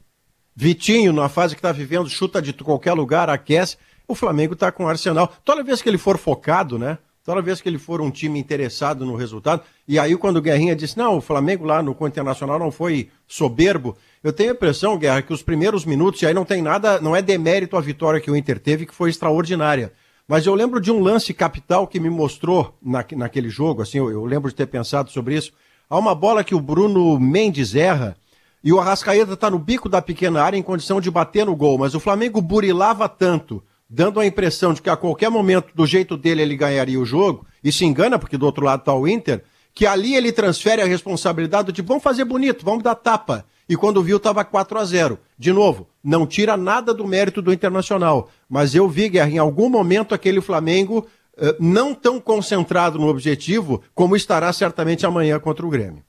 [0.55, 3.77] Vitinho, na fase que está vivendo, chuta de qualquer lugar, aquece.
[4.07, 5.33] O Flamengo está com o Arsenal.
[5.45, 6.99] Toda vez que ele for focado, né?
[7.25, 9.63] Toda vez que ele for um time interessado no resultado.
[9.87, 13.97] E aí, quando o Guerrinha disse: não, o Flamengo lá no Internacional não foi soberbo.
[14.23, 17.15] Eu tenho a impressão, Guerra, que os primeiros minutos, e aí não tem nada, não
[17.15, 19.93] é demérito a vitória que o Inter teve, que foi extraordinária.
[20.31, 24.13] Mas eu lembro de um lance capital que me mostrou na, naquele jogo, assim, eu,
[24.13, 25.53] eu, lembro de ter pensado sobre isso.
[25.89, 28.17] Há uma bola que o Bruno Mendes erra
[28.63, 31.77] e o Arrascaeta está no bico da pequena área em condição de bater no gol,
[31.79, 36.17] mas o Flamengo burilava tanto, dando a impressão de que a qualquer momento, do jeito
[36.17, 39.43] dele, ele ganharia o jogo, e se engana, porque do outro lado está o Inter,
[39.75, 44.03] que ali ele transfere a responsabilidade de vamos fazer bonito, vamos dar tapa e quando
[44.03, 48.75] viu estava 4 a 0 De novo, não tira nada do mérito do Internacional, mas
[48.75, 51.07] eu vi, Guerra, em algum momento aquele Flamengo
[51.37, 56.03] uh, não tão concentrado no objetivo como estará certamente amanhã contra o Grêmio.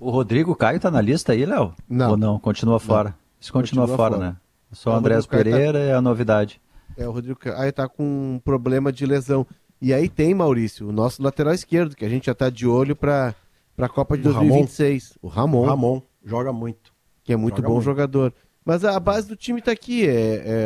[0.00, 1.72] O Rodrigo Caio está na lista aí, Léo?
[1.88, 2.10] Não.
[2.10, 2.36] Ou não?
[2.36, 3.10] Continua fora?
[3.10, 3.16] Não.
[3.40, 4.36] Isso continua, continua fora, fora, né?
[4.72, 5.84] Só o Andrés tá Pereira tá...
[5.84, 6.60] é a novidade.
[6.96, 9.46] É, o Rodrigo Caio está com um problema de lesão.
[9.80, 12.96] E aí tem, Maurício, o nosso lateral esquerdo, que a gente já está de olho
[12.96, 13.36] para
[13.78, 15.16] a Copa de o 2026.
[15.22, 15.28] Ramon.
[15.28, 15.66] O Ramon.
[15.66, 16.93] Ramon joga muito
[17.24, 17.84] que é muito Joga bom muito.
[17.84, 18.32] jogador.
[18.64, 20.12] Mas a base do time está aqui, é,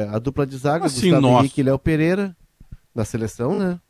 [0.07, 1.41] é, a dupla de zaga, assim, Gustavo nossa.
[1.41, 2.37] Henrique e Léo Pereira,
[2.95, 3.81] da seleção, né?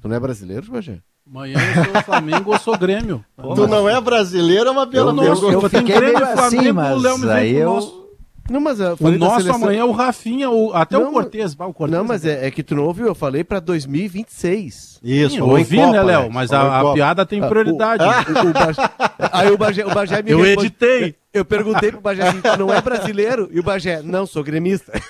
[0.00, 1.00] Tu não é brasileiro, Rogé?
[1.24, 3.24] Amanhã eu sou Flamengo ou sou Grêmio.
[3.36, 5.44] Pô, tu não é brasileiro, é uma pela nossa.
[5.44, 8.01] Eu, eu, eu fiquei meio assim, mas aí eu...
[8.50, 9.54] Não, mas o nosso seleção...
[9.54, 11.90] amanhã é o Rafinha, o, até não, o Cortez, o Cortez.
[11.90, 15.00] Não, mas é, é, que tu não ouviu, eu falei pra 2026.
[15.02, 16.30] Isso, eu ouvi, Copa, né, Léo?
[16.30, 18.02] Mas a, a, piada tem ah, prioridade.
[18.02, 18.82] Ah, o, o, o Bagé,
[19.32, 21.14] aí o Bagé, o Bagé me Eu responde, editei.
[21.32, 23.48] Eu perguntei pro Bagé assim, tu não é brasileiro?
[23.52, 24.92] E o Bagé, não, sou gremista.
[24.92, 25.02] É.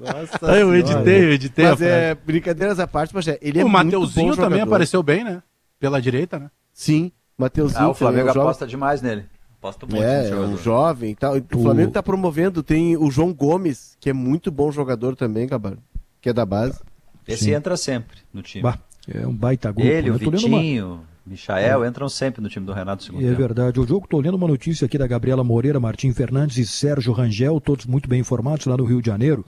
[0.00, 1.64] Nossa eu editei, eu editei.
[1.64, 5.42] Mas é, brincadeiras à parte, Bagé, ele é o Mateuzinho também apareceu bem, né?
[5.78, 6.50] Pela direita, né?
[6.72, 7.80] Sim, Mateuzinho.
[7.82, 9.24] Ah, o Flamengo aposta demais nele.
[9.60, 11.36] Aposto muito é, é um jovem e tal.
[11.36, 15.76] O Flamengo está promovendo, tem o João Gomes, que é muito bom jogador também, Gabar,
[16.18, 16.80] que é da base.
[17.28, 17.52] Esse Sim.
[17.52, 18.62] entra sempre no time.
[18.62, 19.84] Bah, é um baita gol.
[19.84, 21.04] Ele, o Vitinho, uma...
[21.26, 21.88] Michael, é.
[21.88, 23.26] entram sempre no time do Renato Segundo.
[23.26, 23.78] É verdade.
[23.78, 27.60] O jogo, estou lendo uma notícia aqui da Gabriela Moreira, Martim Fernandes e Sérgio Rangel,
[27.60, 29.44] todos muito bem informados lá no Rio de Janeiro.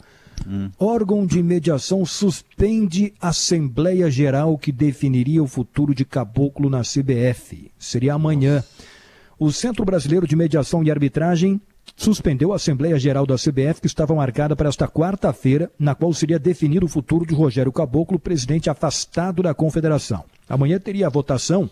[0.46, 0.70] Hum.
[0.78, 7.70] Órgão de mediação suspende Assembleia Geral que definiria o futuro de Caboclo na CBF.
[7.78, 8.56] Seria amanhã.
[8.56, 8.91] Nossa.
[9.44, 11.60] O Centro Brasileiro de Mediação e Arbitragem
[11.96, 16.38] suspendeu a Assembleia Geral da CBF, que estava marcada para esta quarta-feira, na qual seria
[16.38, 20.22] definido o futuro de Rogério Caboclo, presidente afastado da Confederação.
[20.48, 21.68] Amanhã teria a votação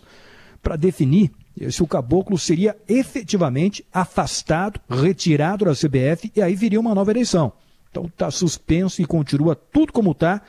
[0.60, 1.30] para definir
[1.70, 7.52] se o Caboclo seria efetivamente afastado, retirado da CBF, e aí viria uma nova eleição.
[7.88, 10.42] Então está suspenso e continua tudo como está,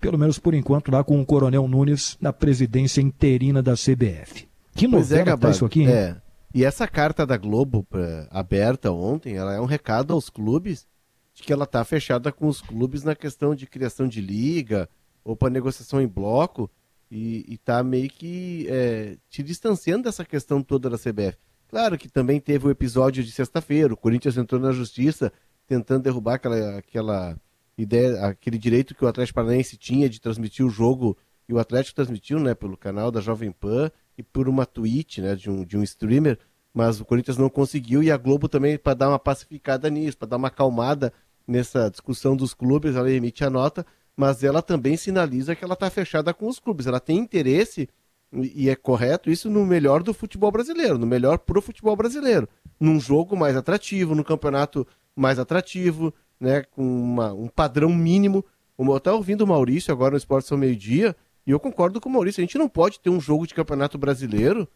[0.00, 4.48] pelo menos por enquanto, lá com o Coronel Nunes na presidência interina da CBF.
[4.74, 5.88] Que novela é, tá isso aqui, hein?
[5.88, 6.23] É.
[6.54, 7.84] E essa carta da Globo
[8.30, 10.86] aberta ontem, ela é um recado aos clubes
[11.34, 14.88] de que ela está fechada com os clubes na questão de criação de liga
[15.24, 16.70] ou para negociação em bloco
[17.10, 21.36] e, está meio que é, te distanciando dessa questão toda da CBF.
[21.66, 25.32] Claro que também teve o episódio de sexta-feira, o Corinthians entrou na justiça
[25.66, 27.36] tentando derrubar aquela, aquela
[27.76, 31.96] ideia, aquele direito que o Atlético Paranaense tinha de transmitir o jogo e o Atlético
[31.96, 35.76] transmitiu, né, pelo canal da Jovem Pan e por uma tweet, né, de um, de
[35.76, 36.38] um streamer,
[36.72, 40.28] mas o Corinthians não conseguiu e a Globo também para dar uma pacificada nisso, para
[40.28, 41.12] dar uma acalmada
[41.46, 43.86] nessa discussão dos clubes, ela emite a nota,
[44.16, 47.88] mas ela também sinaliza que ela está fechada com os clubes, ela tem interesse
[48.32, 52.48] e é correto isso no melhor do futebol brasileiro, no melhor pro futebol brasileiro,
[52.80, 58.44] num jogo mais atrativo, no campeonato mais atrativo, né, com uma, um padrão mínimo.
[58.76, 61.14] Eu estava ouvindo o Maurício agora no Esporte São Meio Dia,
[61.46, 63.98] e eu concordo com o Maurício, a gente não pode ter um jogo de campeonato
[63.98, 64.68] brasileiro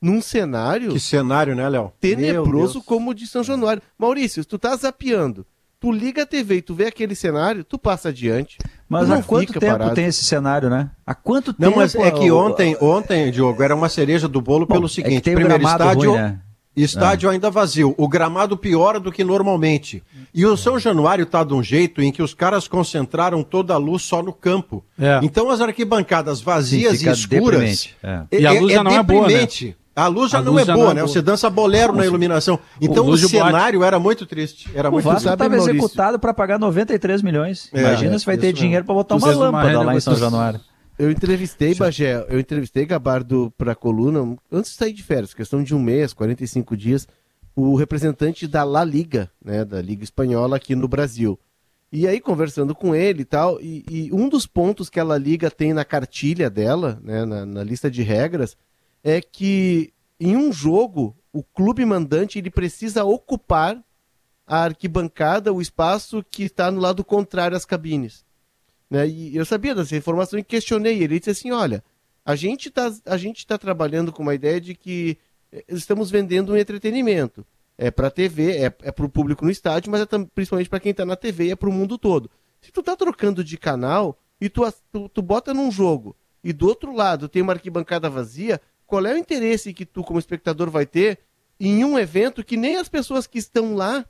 [0.00, 0.92] num cenário.
[0.92, 1.92] Que cenário, né, Léo?
[2.00, 3.82] Tenebroso como o de São Januário.
[3.98, 5.46] Maurício, tu tá zapeando.
[5.78, 8.58] Tu liga a TV e tu vê aquele cenário, tu passa adiante.
[8.86, 9.94] Mas há quanto tempo parado.
[9.94, 10.90] tem esse cenário, né?
[11.06, 11.70] Há quanto não, tempo?
[11.70, 14.88] Não, mas é que ontem, ontem, Diogo, era uma cereja do bolo Bom, pelo é
[14.90, 16.10] seguinte: é primeiro estádio.
[16.10, 16.40] Ruim, né?
[16.76, 17.32] Estádio ah.
[17.32, 20.02] ainda vazio, o gramado pior do que normalmente.
[20.32, 23.76] E o São Januário está de um jeito em que os caras concentraram toda a
[23.76, 24.84] luz só no campo.
[24.98, 25.18] É.
[25.22, 27.90] Então as arquibancadas vazias Sim, e escuras.
[28.02, 28.22] É.
[28.32, 29.48] E a luz é, já não é boa, né?
[29.96, 31.00] A luz já a não luz é já boa, não é né?
[31.02, 31.12] Boa.
[31.12, 32.58] Você dança bolero na iluminação.
[32.80, 34.70] Então o, o cenário era muito triste.
[34.72, 37.68] Era o muito Vasco estava executado para pagar 93 milhões.
[37.72, 40.60] É, Imagina é, se vai ter dinheiro para botar uma lâmpada lá em São Januário.
[41.00, 45.62] Eu entrevistei, Bagé, eu entrevistei Gabardo para a coluna antes de sair de férias, questão
[45.62, 47.08] de um mês, 45 dias,
[47.56, 51.40] o representante da La Liga, né, da Liga Espanhola aqui no Brasil.
[51.90, 55.16] E aí, conversando com ele e tal, e, e um dos pontos que a La
[55.16, 58.54] Liga tem na cartilha dela, né, na, na lista de regras,
[59.02, 63.82] é que em um jogo, o clube mandante ele precisa ocupar
[64.46, 68.22] a arquibancada, o espaço que está no lado contrário às cabines.
[68.90, 69.08] Né?
[69.08, 71.18] E eu sabia dessa informação e questionei ele.
[71.18, 71.82] disse assim: olha,
[72.24, 72.90] a gente está
[73.46, 75.16] tá trabalhando com uma ideia de que
[75.52, 77.46] eh, estamos vendendo um entretenimento.
[77.78, 80.80] É para a TV, é, é para o público no estádio, mas é principalmente para
[80.80, 82.30] quem está na TV e é para o mundo todo.
[82.60, 84.62] Se tu tá trocando de canal e tu,
[84.92, 86.14] tu, tu bota num jogo
[86.44, 90.18] e do outro lado tem uma arquibancada vazia, qual é o interesse que tu, como
[90.18, 91.20] espectador, vai ter
[91.58, 94.04] em um evento que nem as pessoas que estão lá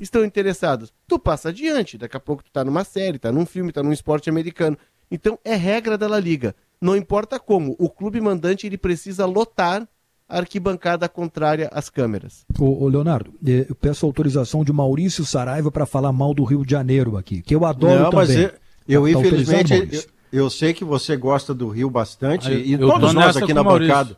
[0.00, 0.92] estão interessados.
[1.06, 3.92] Tu passa adiante, daqui a pouco tu tá numa série, tá num filme, tá num
[3.92, 4.76] esporte americano.
[5.10, 6.54] Então é regra da La Liga.
[6.80, 9.88] Não importa como, o clube mandante ele precisa lotar
[10.28, 12.44] a arquibancada contrária às câmeras.
[12.58, 16.64] Ô, ô Leonardo, eh, eu peço autorização de Maurício Saraiva para falar mal do Rio
[16.64, 18.26] de Janeiro aqui, que eu adoro Não, também.
[18.26, 18.52] Mas
[18.88, 20.02] eu, eu tá, infelizmente, eu,
[20.44, 24.16] eu, sei que você gosta do Rio bastante, ah, e todos nós aqui na bancada.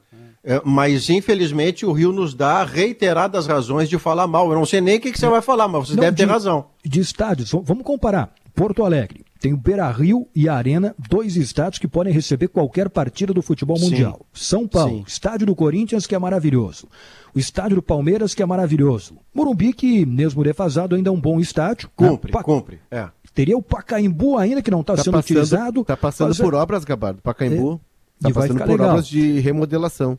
[0.48, 4.48] É, mas, infelizmente, o Rio nos dá reiteradas razões de falar mal.
[4.48, 6.24] Eu não sei nem o que, que você vai falar, mas você não, deve de,
[6.24, 6.66] ter razão.
[6.84, 8.32] De estádios, vamos comparar.
[8.54, 12.88] Porto Alegre tem o Beira Rio e a Arena, dois estádios que podem receber qualquer
[12.88, 14.20] partida do futebol mundial.
[14.32, 14.44] Sim.
[14.44, 15.04] São Paulo, Sim.
[15.06, 16.88] estádio do Corinthians, que é maravilhoso.
[17.34, 19.18] O estádio do Palmeiras, que é maravilhoso.
[19.34, 21.90] Morumbi, que mesmo defasado, ainda é um bom estádio.
[21.94, 22.42] Cumpre, pa...
[22.42, 22.80] cumpre.
[22.90, 23.08] É.
[23.34, 25.80] Teria o Pacaembu ainda, que não está tá sendo passando, utilizado.
[25.82, 26.38] Está passando mas...
[26.38, 27.20] por obras, Gabardo.
[27.20, 27.80] Pacaembu.
[28.16, 28.90] Está é, passando por legal.
[28.90, 30.18] obras de remodelação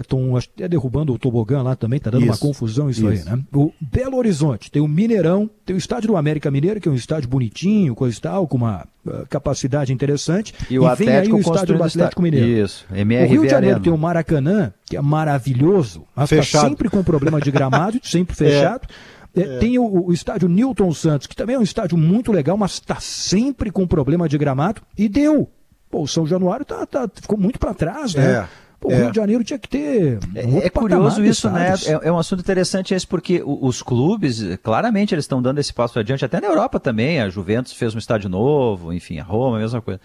[0.00, 3.36] estão até derrubando o tobogã lá também, tá dando isso, uma confusão isso, isso, aí,
[3.36, 3.42] né?
[3.52, 6.94] O Belo Horizonte tem o Mineirão, tem o estádio do América Mineiro, que é um
[6.94, 10.54] estádio bonitinho, coisa e tal, com uma uh, capacidade interessante.
[10.70, 12.46] E, o e vem aí o estádio do Atlético Mineiro.
[12.46, 13.84] Isso, MRV O Rio de Janeiro Arena.
[13.84, 18.86] tem o Maracanã, que é maravilhoso, mas está sempre com problema de gramado, sempre fechado.
[18.88, 19.22] É.
[19.34, 22.72] É, tem o, o, estádio Newton Santos, que também é um estádio muito legal, mas
[22.72, 25.48] está sempre com problema de gramado, e deu.
[25.90, 28.30] Pô, o São Januário tá, tá ficou muito para trás, né?
[28.30, 28.61] É.
[28.82, 28.96] Pô, o é.
[28.96, 30.18] Rio de Janeiro tinha que ter.
[30.34, 31.72] É, é curioso isso, né?
[31.86, 36.00] É, é, um assunto interessante esse, porque os clubes, claramente, eles estão dando esse passo
[36.00, 37.20] adiante, até na Europa também.
[37.20, 40.00] A Juventus fez um estádio novo, enfim, a Roma, a mesma coisa.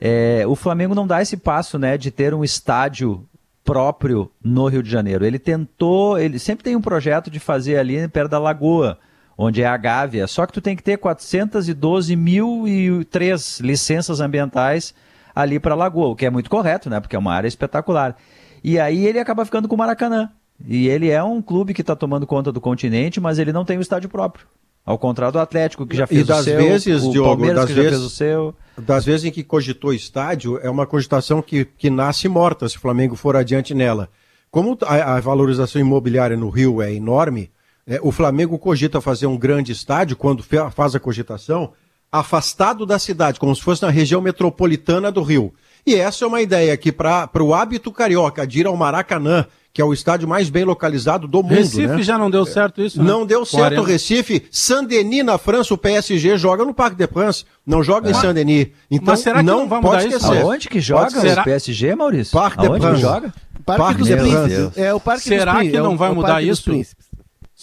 [0.00, 3.26] É, o Flamengo não dá esse passo, né, de ter um estádio
[3.64, 5.26] próprio no Rio de Janeiro.
[5.26, 8.96] Ele tentou, ele sempre tem um projeto de fazer ali perto da Lagoa,
[9.36, 10.28] onde é a Gávea.
[10.28, 14.94] Só que tu tem que ter 412.003 licenças ambientais
[15.34, 17.00] ali para a Lagoa, o que é muito correto, né?
[17.00, 18.16] Porque é uma área espetacular.
[18.62, 20.30] E aí ele acaba ficando com o Maracanã.
[20.66, 23.76] E ele é um clube que está tomando conta do continente, mas ele não tem
[23.76, 24.46] um estádio próprio.
[24.86, 27.56] Ao contrário do Atlético, que já fez e das o seu, vezes, o Diogo, Palmeiras,
[27.56, 28.54] das que vezes, já fez o seu.
[28.78, 32.80] Das vezes em que cogitou estádio, é uma cogitação que, que nasce morta se o
[32.80, 34.10] Flamengo for adiante nela.
[34.50, 37.50] Como a, a valorização imobiliária no Rio é enorme,
[37.86, 41.72] é, o Flamengo cogita fazer um grande estádio, quando faz a cogitação,
[42.14, 45.52] afastado da cidade, como se fosse na região metropolitana do Rio.
[45.84, 49.82] E essa é uma ideia que para o hábito carioca de ir ao Maracanã, que
[49.82, 51.56] é o estádio mais bem localizado do mundo.
[51.56, 52.02] Recife né?
[52.04, 53.02] já não deu certo isso?
[53.02, 53.04] Né?
[53.04, 54.46] Não deu certo o Recife.
[54.48, 58.12] Saint-Denis na França, o PSG joga no Parque de France, não joga é.
[58.12, 58.68] em Saint-Denis.
[58.88, 60.36] Então Mas será que não, não vai pode esquecer.
[60.36, 60.46] Isso?
[60.46, 62.32] Aonde que joga o PSG, Maurício?
[62.32, 63.00] Parque de France.
[63.00, 63.34] joga?
[63.66, 64.78] Parque, Parque dos Príncipes.
[64.78, 66.70] É o Parque será que não vai mudar isso?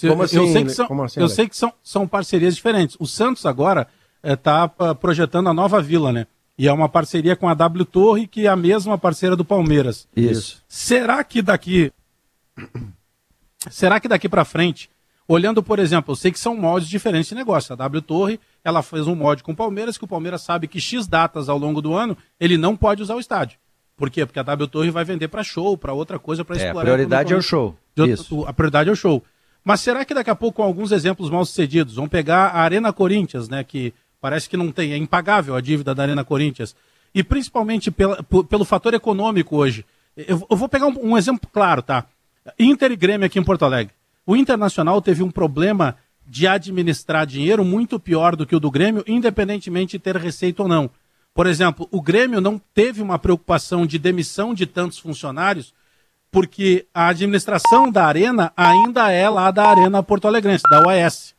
[0.08, 2.98] Como assim, eu sei que são, assim, eu sei que são, são parcerias diferentes.
[3.00, 3.88] O Santos agora
[4.24, 6.28] está é, projetando a nova vila, né?
[6.58, 10.08] E é uma parceria com a W Torre, que é a mesma parceira do Palmeiras.
[10.16, 10.64] Isso.
[10.68, 11.92] Será que daqui.
[13.70, 14.90] Será que daqui para frente,
[15.28, 17.74] olhando, por exemplo, eu sei que são moldes diferentes de negócio.
[17.74, 20.80] A W Torre, ela fez um molde com o Palmeiras, que o Palmeiras sabe que
[20.80, 23.58] X datas ao longo do ano ele não pode usar o estádio.
[23.96, 24.26] Por quê?
[24.26, 26.82] Porque a W Torre vai vender para show, para outra coisa, para é, explorar.
[26.82, 27.76] A prioridade é o show.
[27.96, 28.46] Isso.
[28.46, 29.24] A prioridade é o show.
[29.64, 32.92] Mas será que daqui a pouco, com alguns exemplos mal sucedidos, vão pegar a Arena
[32.92, 33.64] Corinthians, né?
[33.64, 36.76] Que Parece que não tem, é impagável a dívida da Arena Corinthians.
[37.14, 39.84] E principalmente pela, pelo fator econômico hoje.
[40.16, 42.06] Eu, eu vou pegar um, um, exemplo claro, tá?
[42.60, 43.94] Inter e Grêmio aqui em Porto Alegre.
[44.26, 49.04] O Internacional teve um problema de administrar dinheiro muito pior do que o do Grêmio,
[49.08, 50.90] independentemente de ter receita ou não.
[51.34, 55.74] Por exemplo, o Grêmio não teve uma preocupação de demissão de tantos funcionários,
[56.30, 61.34] porque a administração da Arena ainda é lá da Arena Porto Alegrense, da OAS.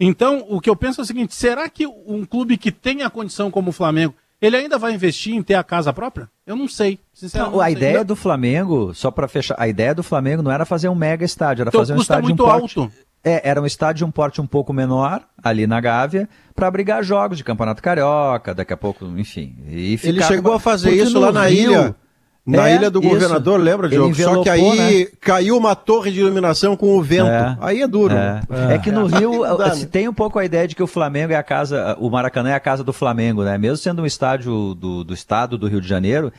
[0.00, 3.10] Então, o que eu penso é o seguinte: será que um clube que tem a
[3.10, 6.28] condição como o Flamengo, Ele ainda vai investir em ter a casa própria?
[6.44, 6.98] Eu não sei.
[7.14, 8.04] Sinceramente, não, a não ideia sei.
[8.04, 11.62] do Flamengo, só para fechar, a ideia do Flamengo não era fazer um mega estádio,
[11.62, 12.92] era então, fazer um estádio muito um porte, alto.
[13.24, 17.04] É, era um estádio de um porte um pouco menor, ali na Gávea, para abrigar
[17.04, 19.54] jogos de Campeonato Carioca, daqui a pouco, enfim.
[19.68, 21.96] Ele chegou a fazer isso lá na Rio, ilha.
[22.44, 23.08] Na é, ilha do isso.
[23.08, 24.12] governador, lembra, Diogo?
[24.16, 25.10] Só que aí né?
[25.20, 27.28] caiu uma torre de iluminação com o vento.
[27.28, 27.56] É.
[27.60, 28.14] Aí é duro.
[28.14, 28.40] É,
[28.74, 31.32] é que no Rio dá, se tem um pouco a ideia de que o Flamengo
[31.32, 33.56] é a casa, o Maracanã é a casa do Flamengo, né?
[33.56, 36.32] Mesmo sendo um estádio do, do estado do Rio de Janeiro,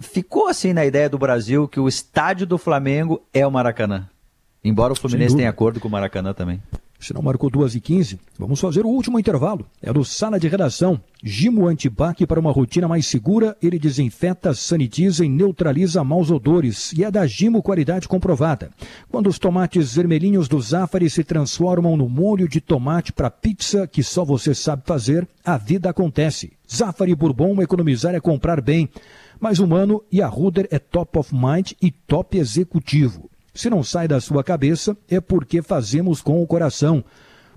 [0.00, 4.08] ficou assim na ideia do Brasil que o estádio do Flamengo é o Maracanã.
[4.64, 6.60] Embora o Fluminense tenha acordo com o Maracanã também.
[6.98, 9.64] Se não marcou 2 e 15 vamos fazer o último intervalo.
[9.80, 11.00] É do Sala de Redação.
[11.22, 13.56] Gimo Antibac para uma rotina mais segura.
[13.62, 16.92] Ele desinfeta, sanitiza e neutraliza maus odores.
[16.92, 18.70] E é da Gimo qualidade comprovada.
[19.08, 24.02] Quando os tomates vermelhinhos do Zafari se transformam no molho de tomate para pizza que
[24.02, 26.52] só você sabe fazer, a vida acontece.
[26.70, 28.88] Zafari Bourbon, economizar é comprar bem.
[29.40, 33.30] Mais humano e a Ruder é top of mind e top executivo.
[33.58, 37.04] Se não sai da sua cabeça, é porque fazemos com o coração.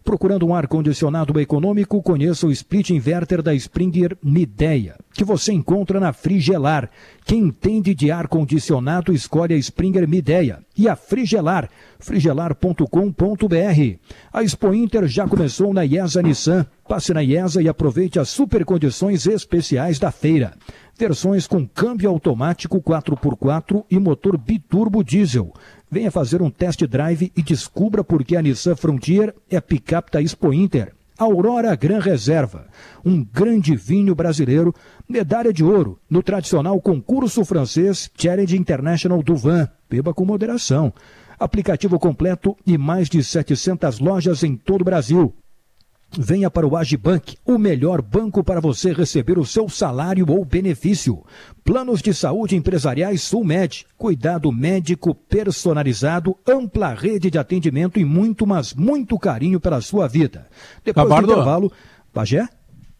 [0.03, 6.11] Procurando um ar-condicionado econômico, conheça o split inverter da Springer Mideia, que você encontra na
[6.11, 6.89] Frigelar.
[7.23, 13.99] Quem entende de ar-condicionado, escolhe a Springer Mideia e a Frigelar, frigelar.com.br.
[14.33, 16.65] A Expo Inter já começou na IESA Nissan.
[16.89, 20.53] Passe na IESA e aproveite as super condições especiais da feira.
[21.01, 25.51] Versões com câmbio automático 4x4 e motor biturbo diesel
[25.89, 30.11] Venha fazer um test drive e descubra por que a Nissan Frontier é a picape
[30.11, 30.93] da Expo Inter.
[31.17, 32.67] Aurora Gran Reserva,
[33.03, 34.75] um grande vinho brasileiro,
[35.09, 39.67] medalha de ouro no tradicional concurso francês Challenge International do Van.
[39.89, 40.93] Beba com moderação.
[41.39, 45.33] Aplicativo completo e mais de 700 lojas em todo o Brasil.
[46.17, 51.23] Venha para o Agibank, o melhor banco para você receber o seu salário ou benefício.
[51.63, 58.73] Planos de saúde empresariais Sulmed, cuidado médico personalizado, ampla rede de atendimento e muito, mas
[58.73, 60.47] muito carinho pela sua vida.
[60.83, 61.27] Depois Cabardo.
[61.27, 61.71] do intervalo,
[62.11, 62.45] Pajé?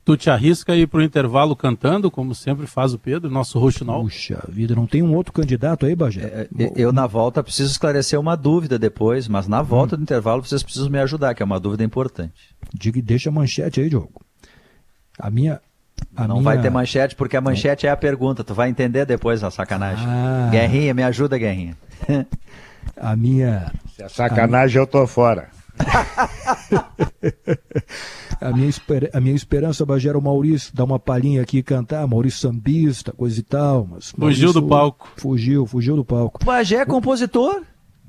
[0.04, 4.02] Tu te arrisca ir para o intervalo cantando, como sempre faz o Pedro, nosso roxinol?
[4.04, 6.22] Puxa vida, não tem um outro candidato aí, Bagé?
[6.22, 10.00] É, é eu, na volta, preciso esclarecer uma dúvida depois, mas na volta hum.
[10.00, 12.34] do intervalo vocês precisam me ajudar, que é uma dúvida importante.
[12.74, 14.22] Diga e deixa a manchete aí, Diogo.
[15.20, 15.62] A minha...
[16.16, 16.46] A não minha...
[16.46, 20.04] vai ter manchete, porque a manchete é a pergunta, tu vai entender depois a sacanagem.
[20.08, 20.50] Ah.
[20.52, 21.78] Guerrinha, me ajuda, Guerrinha.
[22.98, 23.72] a minha...
[23.96, 24.82] Se é sacanagem, a...
[24.82, 25.50] eu tô fora.
[28.42, 29.10] a, minha esper...
[29.14, 33.12] a minha esperança, Bagé, era o Maurício dar uma palhinha aqui e cantar, Maurício sambista,
[33.12, 33.88] coisa e tal.
[33.90, 35.10] Mas Maurício fugiu do palco.
[35.16, 36.44] Fugiu, fugiu do palco.
[36.44, 37.62] Bagé é compositor?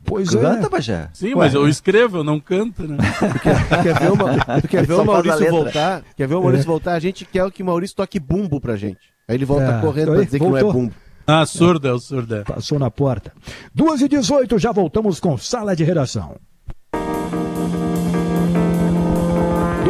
[0.05, 0.69] Pois Canta, é.
[0.69, 1.09] Bagé.
[1.13, 1.35] Sim, Ué.
[1.37, 2.97] mas eu escrevo, eu não canto, né?
[3.43, 6.03] quer, quer ver, uma, quer ver o Maurício voltar?
[6.17, 6.67] Quer ver o Maurício é.
[6.67, 6.95] voltar?
[6.95, 9.13] A gente quer que o Maurício toque bumbo pra gente.
[9.29, 9.81] Aí ele volta é.
[9.81, 10.57] correndo pra dizer voltou.
[10.57, 10.95] que não é bumbo.
[11.27, 12.35] Ah, surdo, é o surdo.
[12.35, 12.43] É.
[12.43, 13.33] Passou na porta.
[13.75, 16.37] 2 e 18 já voltamos com sala de redação.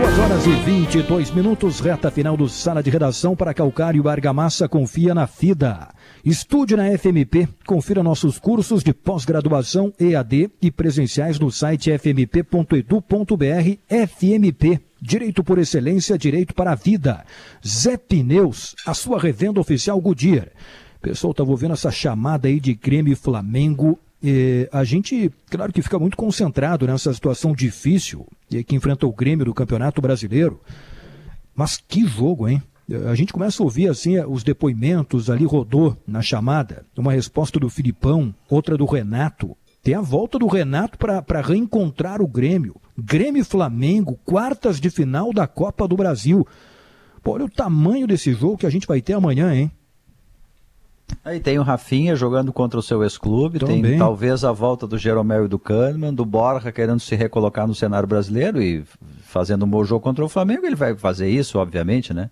[0.03, 5.15] 2 horas e 22 minutos, reta final do Sala de Redação para Calcário Argamassa Confia
[5.15, 5.91] na FIDA.
[6.25, 13.45] Estude na FMP, confira nossos cursos de pós-graduação EAD e presenciais no site fmp.edu.br
[13.89, 14.81] FMP.
[15.01, 17.25] Direito por excelência, direito para a vida.
[17.65, 20.49] Zé Pneus, a sua revenda oficial Goodyear.
[21.01, 25.99] Pessoal, estava ouvindo essa chamada aí de Grêmio Flamengo é, a gente, claro que fica
[25.99, 28.25] muito concentrado nessa situação difícil
[28.65, 30.61] que enfrenta o Grêmio do Campeonato Brasileiro.
[31.55, 32.63] Mas que jogo, hein?
[33.09, 37.71] A gente começa a ouvir assim os depoimentos ali rodou na chamada, uma resposta do
[37.71, 39.57] Filipão, outra do Renato.
[39.83, 42.77] Tem a volta do Renato para reencontrar o Grêmio.
[42.97, 46.47] Grêmio Flamengo, quartas de final da Copa do Brasil.
[47.23, 49.71] Pô, olha o tamanho desse jogo que a gente vai ter amanhã, hein?
[51.25, 55.45] Aí tem o Rafinha jogando contra o seu ex-clube, tem talvez a volta do Jeromel
[55.45, 58.85] e do Kahneman, do Borja querendo se recolocar no cenário brasileiro e
[59.23, 62.31] fazendo um bom jogo contra o Flamengo, ele vai fazer isso, obviamente, né?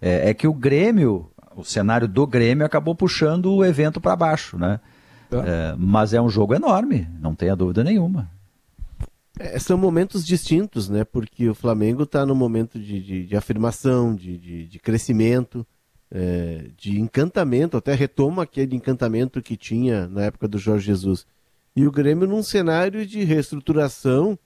[0.00, 4.58] É, é que o Grêmio, o cenário do Grêmio acabou puxando o evento para baixo,
[4.58, 4.80] né?
[5.30, 5.42] Tá.
[5.44, 8.30] É, mas é um jogo enorme, não tenha dúvida nenhuma.
[9.38, 11.04] É, são momentos distintos, né?
[11.04, 15.66] Porque o Flamengo está no momento de, de, de afirmação, de, de, de crescimento
[16.10, 21.26] é, de encantamento, até retoma aquele encantamento que tinha na época do Jorge Jesus.
[21.74, 24.38] E o Grêmio num cenário de reestruturação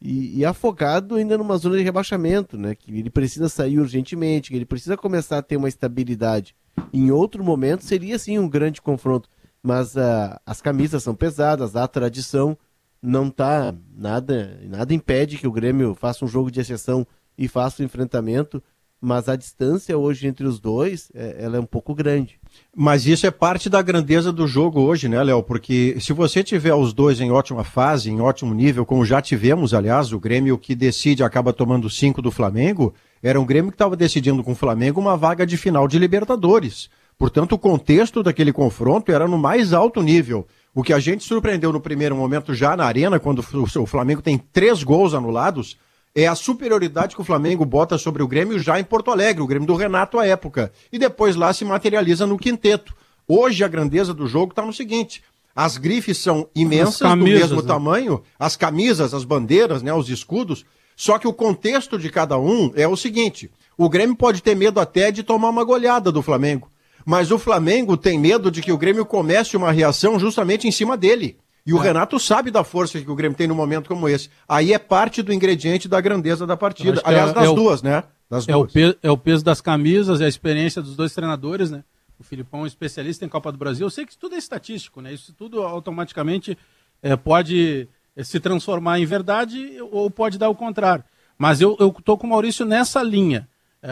[0.00, 2.74] e, e, afogado ainda numa zona de rebaixamento, né?
[2.74, 6.54] Que ele precisa sair urgentemente, que ele precisa começar a ter uma estabilidade.
[6.92, 9.28] Em outro momento seria sim um grande confronto,
[9.62, 12.56] mas uh, as camisas são pesadas, a tradição
[13.02, 17.82] não tá nada, nada impede que o Grêmio faça um jogo de exceção e faça
[17.82, 18.62] o enfrentamento
[19.00, 22.38] mas a distância hoje entre os dois, é, ela é um pouco grande.
[22.76, 25.42] Mas isso é parte da grandeza do jogo hoje, né, Léo?
[25.42, 29.72] Porque se você tiver os dois em ótima fase, em ótimo nível, como já tivemos,
[29.72, 32.92] aliás, o Grêmio que decide acaba tomando cinco do Flamengo,
[33.22, 36.90] era um Grêmio que estava decidindo com o Flamengo uma vaga de final de Libertadores.
[37.18, 40.46] Portanto, o contexto daquele confronto era no mais alto nível.
[40.74, 43.44] O que a gente surpreendeu no primeiro momento já na arena, quando
[43.76, 45.76] o Flamengo tem três gols anulados,
[46.14, 49.46] é a superioridade que o Flamengo bota sobre o Grêmio já em Porto Alegre, o
[49.46, 50.72] Grêmio do Renato à época.
[50.92, 52.94] E depois lá se materializa no quinteto.
[53.28, 55.22] Hoje a grandeza do jogo está no seguinte:
[55.54, 57.68] as grifes são imensas, camisas, do mesmo né?
[57.68, 60.64] tamanho, as camisas, as bandeiras, né, os escudos.
[60.96, 64.80] Só que o contexto de cada um é o seguinte: o Grêmio pode ter medo
[64.80, 66.68] até de tomar uma goleada do Flamengo.
[67.06, 70.96] Mas o Flamengo tem medo de que o Grêmio comece uma reação justamente em cima
[70.96, 71.38] dele.
[71.66, 71.82] E o é.
[71.82, 74.30] Renato sabe da força que o Grêmio tem num momento como esse.
[74.48, 77.00] Aí é parte do ingrediente da grandeza da partida.
[77.04, 78.04] Aliás, é, das é duas, o, né?
[78.28, 78.70] Das é, duas.
[78.70, 81.84] O peso, é o peso das camisas, é a experiência dos dois treinadores, né?
[82.18, 83.86] O Filipão é um especialista em Copa do Brasil.
[83.86, 85.12] Eu sei que isso tudo é estatístico, né?
[85.12, 86.56] Isso tudo automaticamente
[87.02, 87.88] é, pode
[88.22, 91.04] se transformar em verdade ou pode dar o contrário.
[91.38, 93.48] Mas eu estou com o Maurício nessa linha.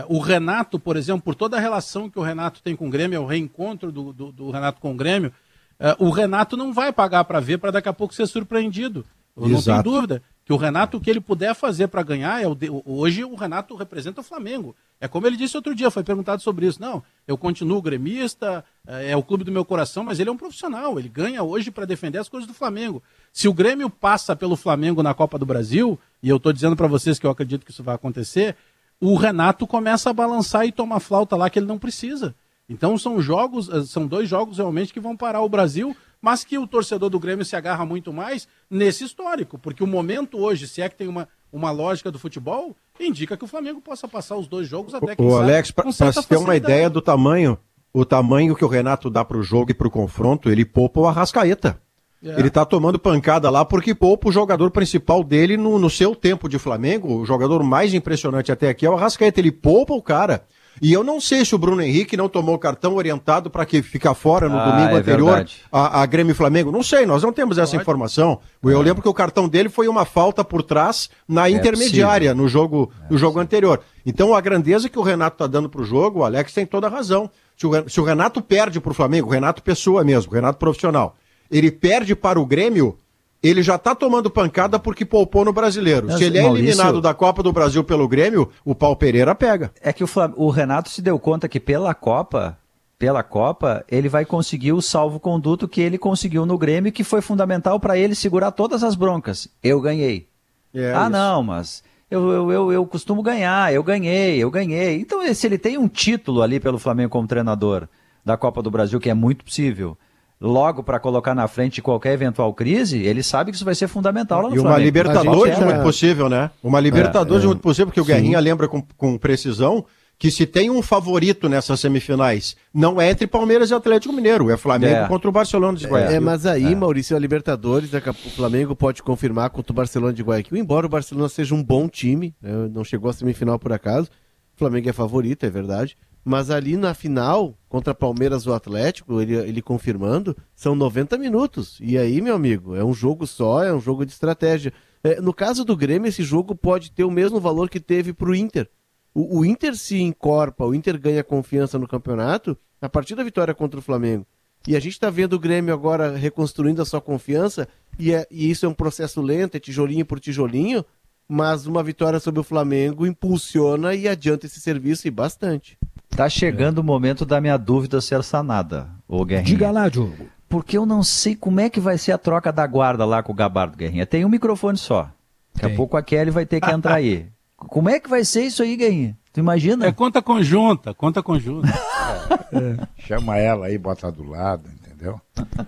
[0.08, 3.16] O Renato, por exemplo, por toda a relação que o Renato tem com o Grêmio,
[3.16, 5.32] é o reencontro do, do, do Renato com o Grêmio,
[5.78, 9.04] é, o Renato não vai pagar para ver para daqui a pouco ser surpreendido.
[9.36, 9.54] Eu Exato.
[9.54, 12.54] não tenho dúvida que o Renato, o que ele puder fazer para ganhar, é o
[12.54, 12.70] de...
[12.86, 14.74] hoje o Renato representa o Flamengo.
[14.98, 16.80] É como ele disse outro dia, foi perguntado sobre isso.
[16.80, 20.38] Não, eu continuo gremista, é, é o clube do meu coração, mas ele é um
[20.38, 20.98] profissional.
[20.98, 23.02] Ele ganha hoje para defender as coisas do Flamengo.
[23.30, 26.86] Se o Grêmio passa pelo Flamengo na Copa do Brasil, e eu estou dizendo para
[26.86, 28.56] vocês que eu acredito que isso vai acontecer,
[28.98, 32.34] o Renato começa a balançar e tomar flauta lá que ele não precisa.
[32.68, 36.58] Então são jogos, eh, são dois jogos realmente que vão parar o Brasil, mas que
[36.58, 40.82] o torcedor do Grêmio se agarra muito mais nesse histórico, porque o momento hoje, se
[40.82, 44.46] é que tem uma, uma lógica do futebol, indica que o Flamengo possa passar os
[44.46, 47.56] dois jogos até que O Alex, para você ter uma ideia do tamanho,
[47.92, 51.00] o tamanho que o Renato dá para o jogo e para o confronto, ele poupa
[51.00, 51.80] o Arrascaeta.
[52.22, 52.38] É.
[52.38, 56.48] Ele tá tomando pancada lá porque poupa o jogador principal dele no, no seu tempo
[56.48, 57.20] de Flamengo.
[57.20, 59.40] O jogador mais impressionante até aqui é o Arrascaeta.
[59.40, 60.44] Ele poupa o cara.
[60.80, 63.82] E eu não sei se o Bruno Henrique não tomou o cartão orientado para que
[63.82, 66.70] ficar fora no ah, domingo é anterior a, a, Grêmio Flamengo.
[66.70, 67.82] Não sei, nós não temos essa Pode.
[67.82, 68.40] informação.
[68.62, 68.84] Eu é.
[68.84, 72.90] lembro que o cartão dele foi uma falta por trás na é intermediária no jogo,
[73.04, 73.80] é no jogo anterior.
[74.04, 76.86] Então a grandeza que o Renato está dando para o jogo, o Alex tem toda
[76.86, 77.30] a razão.
[77.56, 80.58] Se o, se o Renato perde para o Flamengo, o Renato pessoa mesmo, o Renato
[80.58, 81.16] profissional,
[81.50, 82.96] ele perde para o Grêmio,
[83.42, 86.10] ele já está tomando pancada porque poupou no brasileiro.
[86.16, 86.68] Se ele é Maurício...
[86.68, 89.72] eliminado da Copa do Brasil pelo Grêmio, o Paulo Pereira pega.
[89.80, 90.32] É que o, Flam...
[90.36, 92.58] o Renato se deu conta que pela Copa,
[92.98, 97.78] pela Copa, ele vai conseguir o salvo-conduto que ele conseguiu no Grêmio, que foi fundamental
[97.78, 99.48] para ele segurar todas as broncas.
[99.62, 100.26] Eu ganhei.
[100.74, 101.10] É ah, isso.
[101.10, 105.00] não, mas eu, eu, eu, eu, costumo ganhar, eu ganhei, eu ganhei.
[105.00, 107.88] Então, se ele tem um título ali pelo Flamengo como treinador
[108.24, 109.96] da Copa do Brasil, que é muito possível
[110.40, 114.42] logo para colocar na frente qualquer eventual crise, ele sabe que isso vai ser fundamental
[114.42, 116.50] lá no E uma Libertadores é muito possível, né?
[116.62, 117.48] Uma Libertadores é, é.
[117.48, 119.84] muito possível, porque o Guerrinha lembra com, com precisão
[120.18, 124.56] que se tem um favorito nessas semifinais, não é entre Palmeiras e Atlético Mineiro, é
[124.56, 125.06] Flamengo é.
[125.06, 126.16] contra o Barcelona de Guayaquil.
[126.16, 126.74] É, mas aí, é.
[126.74, 131.28] Maurício, a Libertadores, o Flamengo pode confirmar contra o Barcelona de Guayaquil, embora o Barcelona
[131.28, 134.08] seja um bom time, né, não chegou à semifinal por acaso,
[134.56, 139.34] o Flamengo é favorito, é verdade, mas ali na final, contra Palmeiras ou Atlético, ele,
[139.34, 141.78] ele confirmando, são 90 minutos.
[141.80, 144.72] E aí, meu amigo, é um jogo só, é um jogo de estratégia.
[145.02, 148.28] É, no caso do Grêmio, esse jogo pode ter o mesmo valor que teve para
[148.28, 148.68] o Inter.
[149.14, 153.80] O Inter se encorpa, o Inter ganha confiança no campeonato a partir da vitória contra
[153.80, 154.26] o Flamengo.
[154.66, 157.66] E a gente está vendo o Grêmio agora reconstruindo a sua confiança,
[157.98, 160.84] e, é, e isso é um processo lento, é tijolinho por tijolinho,
[161.26, 165.77] mas uma vitória sobre o Flamengo impulsiona e adianta esse serviço e bastante.
[166.10, 166.80] Tá chegando é.
[166.80, 169.46] o momento da minha dúvida ser sanada, ô Guerrinha.
[169.46, 170.26] Diga lá, Diogo.
[170.48, 173.32] Porque eu não sei como é que vai ser a troca da guarda lá com
[173.32, 174.06] o Gabardo Guerrinha.
[174.06, 175.10] Tem um microfone só.
[175.54, 175.72] Daqui Tem.
[175.72, 177.26] a pouco a Kelly vai ter que entrar aí.
[177.56, 179.18] Como é que vai ser isso aí, Guerrinha?
[179.32, 179.86] Tu imagina?
[179.86, 181.68] É conta conjunta, conta conjunta.
[182.52, 182.86] é.
[182.98, 185.20] Chama ela aí, bota do lado, entendeu?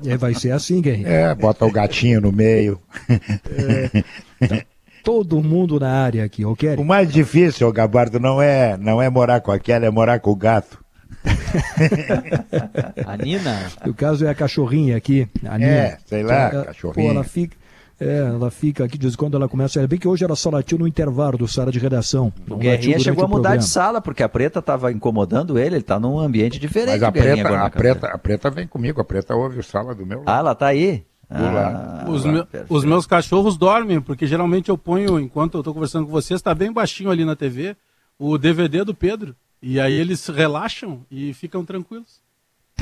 [0.07, 1.09] É, vai ser assim, Guerrinha.
[1.09, 2.81] É, bota o gatinho no meio.
[3.09, 4.65] É
[5.05, 6.77] todo mundo na área aqui, ok?
[6.77, 10.37] O mais difícil, Gabardo, não é, não é morar com aquela, é morar com o
[10.37, 10.83] gato.
[13.07, 13.71] a Nina?
[13.87, 15.29] O caso é a cachorrinha aqui.
[15.47, 15.71] A Nina.
[15.71, 17.09] É, sei lá, ela, cachorrinha.
[17.09, 17.57] Pô, ela fica,
[18.01, 19.81] é, ela fica aqui, de quando ela começa.
[19.81, 22.33] É bem que hoje ela só latiu no intervalo do sala de redação.
[22.49, 26.01] O Guerrinha chegou a mudar de sala, porque a preta estava incomodando ele, ele está
[26.01, 26.93] num ambiente diferente.
[26.93, 30.07] Mas a preta, a, preta, a preta vem comigo, a preta ouve o sala do
[30.07, 30.29] meu lado.
[30.29, 31.05] Ah, ela está aí?
[31.31, 36.07] Ah, os, me, os, meus cachorros dormem, porque geralmente eu ponho, enquanto eu estou conversando
[36.07, 37.77] com vocês, está bem baixinho ali na TV,
[38.19, 39.37] o DVD do Pedro.
[39.63, 42.21] E aí eles relaxam e ficam tranquilos.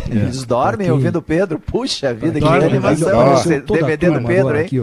[0.09, 0.15] É.
[0.15, 1.59] Eles dormem ouvindo o Pedro.
[1.59, 4.65] Puxa vida, que animação esse DVD do Pedro, hein?
[4.65, 4.79] Aqui,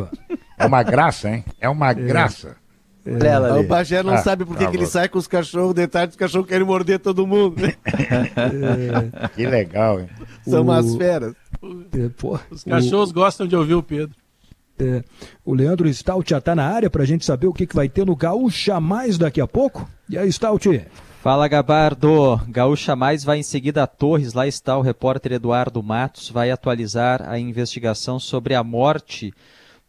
[0.58, 1.46] é uma graça, hein?
[1.60, 1.94] É uma é.
[1.94, 2.58] graça.
[3.06, 3.60] É.
[3.60, 5.86] O Bagé não ah, sabe por que, tá que ele sai com os cachorros de
[5.86, 7.64] tarde, os cachorros querem morder todo mundo.
[7.64, 7.76] É.
[9.36, 10.10] Que legal, hein?
[10.44, 10.64] São o...
[10.64, 11.36] umas feras.
[11.94, 13.14] É, pô, os cachorros o...
[13.14, 14.16] gostam de ouvir o Pedro.
[14.78, 15.04] É,
[15.46, 17.88] o Leandro Stout já está na área para a gente saber o que, que vai
[17.88, 19.90] ter no Gaúcha Mais daqui a pouco.
[20.10, 20.86] E aí, Stout?
[21.22, 26.30] Fala Gabardo, Gaúcha Mais vai em seguida a Torres, lá está o repórter Eduardo Matos,
[26.30, 29.34] vai atualizar a investigação sobre a morte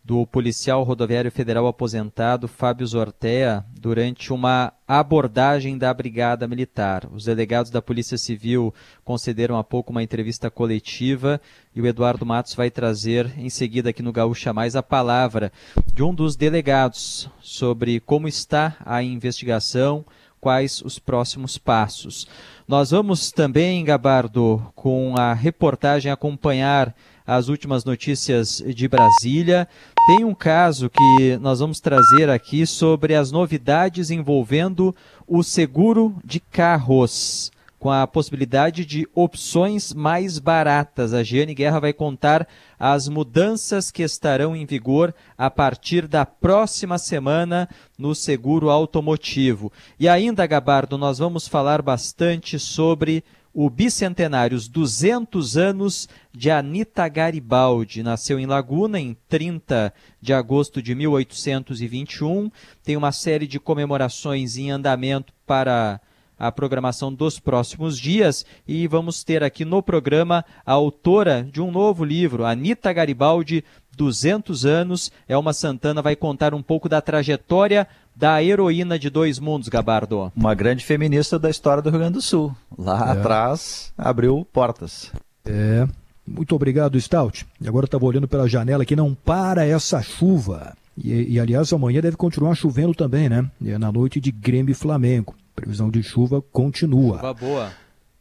[0.07, 7.09] do policial rodoviário federal aposentado Fábio Zortea durante uma abordagem da Brigada Militar.
[7.13, 8.73] Os delegados da Polícia Civil
[9.05, 11.41] concederam há pouco uma entrevista coletiva
[11.75, 15.51] e o Eduardo Matos vai trazer em seguida aqui no Gaúcha Mais a palavra
[15.93, 20.05] de um dos delegados sobre como está a investigação,
[20.41, 22.29] quais os próximos passos.
[22.69, 26.95] Nós vamos também, Gabardo, com a reportagem acompanhar
[27.27, 29.67] as últimas notícias de Brasília.
[30.07, 34.95] Tem um caso que nós vamos trazer aqui sobre as novidades envolvendo
[35.27, 41.13] o seguro de carros, com a possibilidade de opções mais baratas.
[41.13, 42.47] A Giane Guerra vai contar
[42.79, 47.69] as mudanças que estarão em vigor a partir da próxima semana
[47.99, 49.73] no seguro automotivo.
[49.99, 53.25] E ainda, Gabardo, nós vamos falar bastante sobre
[53.59, 58.03] o bicentenário, os 200 anos de Anita Garibaldi.
[58.03, 62.51] Nasceu em Laguna em 30 de agosto de 1821.
[62.85, 65.99] Tem uma série de comemorações em andamento para
[66.39, 71.71] a programação dos próximos dias e vamos ter aqui no programa a autora de um
[71.71, 73.65] novo livro, Anita Garibaldi,
[73.97, 75.11] 200 anos.
[75.27, 80.33] Elma Santana vai contar um pouco da trajetória da heroína de dois mundos, Gabardo.
[80.35, 82.57] Uma grande feminista da história do Rio Grande do Sul.
[82.77, 83.19] Lá é.
[83.19, 85.13] atrás abriu portas.
[85.45, 85.87] É.
[86.27, 87.47] Muito obrigado, Stout.
[87.61, 90.75] E agora eu estava olhando pela janela que não para essa chuva.
[90.97, 93.49] E, e, aliás, amanhã deve continuar chovendo também, né?
[93.65, 95.37] É na noite de Grêmio e Flamengo.
[95.55, 97.17] Previsão de chuva continua.
[97.17, 97.73] Chuva boa.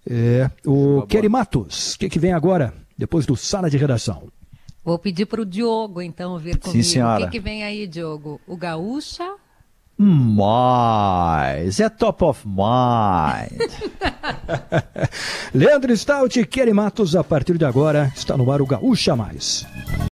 [0.07, 0.51] É.
[0.65, 1.39] O chuva Kelly boa.
[1.39, 4.27] Matos, o que, que vem agora, depois do Sala de Redação?
[4.83, 6.83] Vou pedir para o Diogo, então, vir comigo.
[6.83, 7.23] Sim, senhora.
[7.23, 8.39] O que, que vem aí, Diogo?
[8.45, 9.35] O Gaúcha
[9.97, 11.79] mais.
[11.79, 13.71] É top of mind.
[15.53, 19.65] Leandro Stout e Kelly Matos, a partir de agora, está no ar o Gaúcha Mais.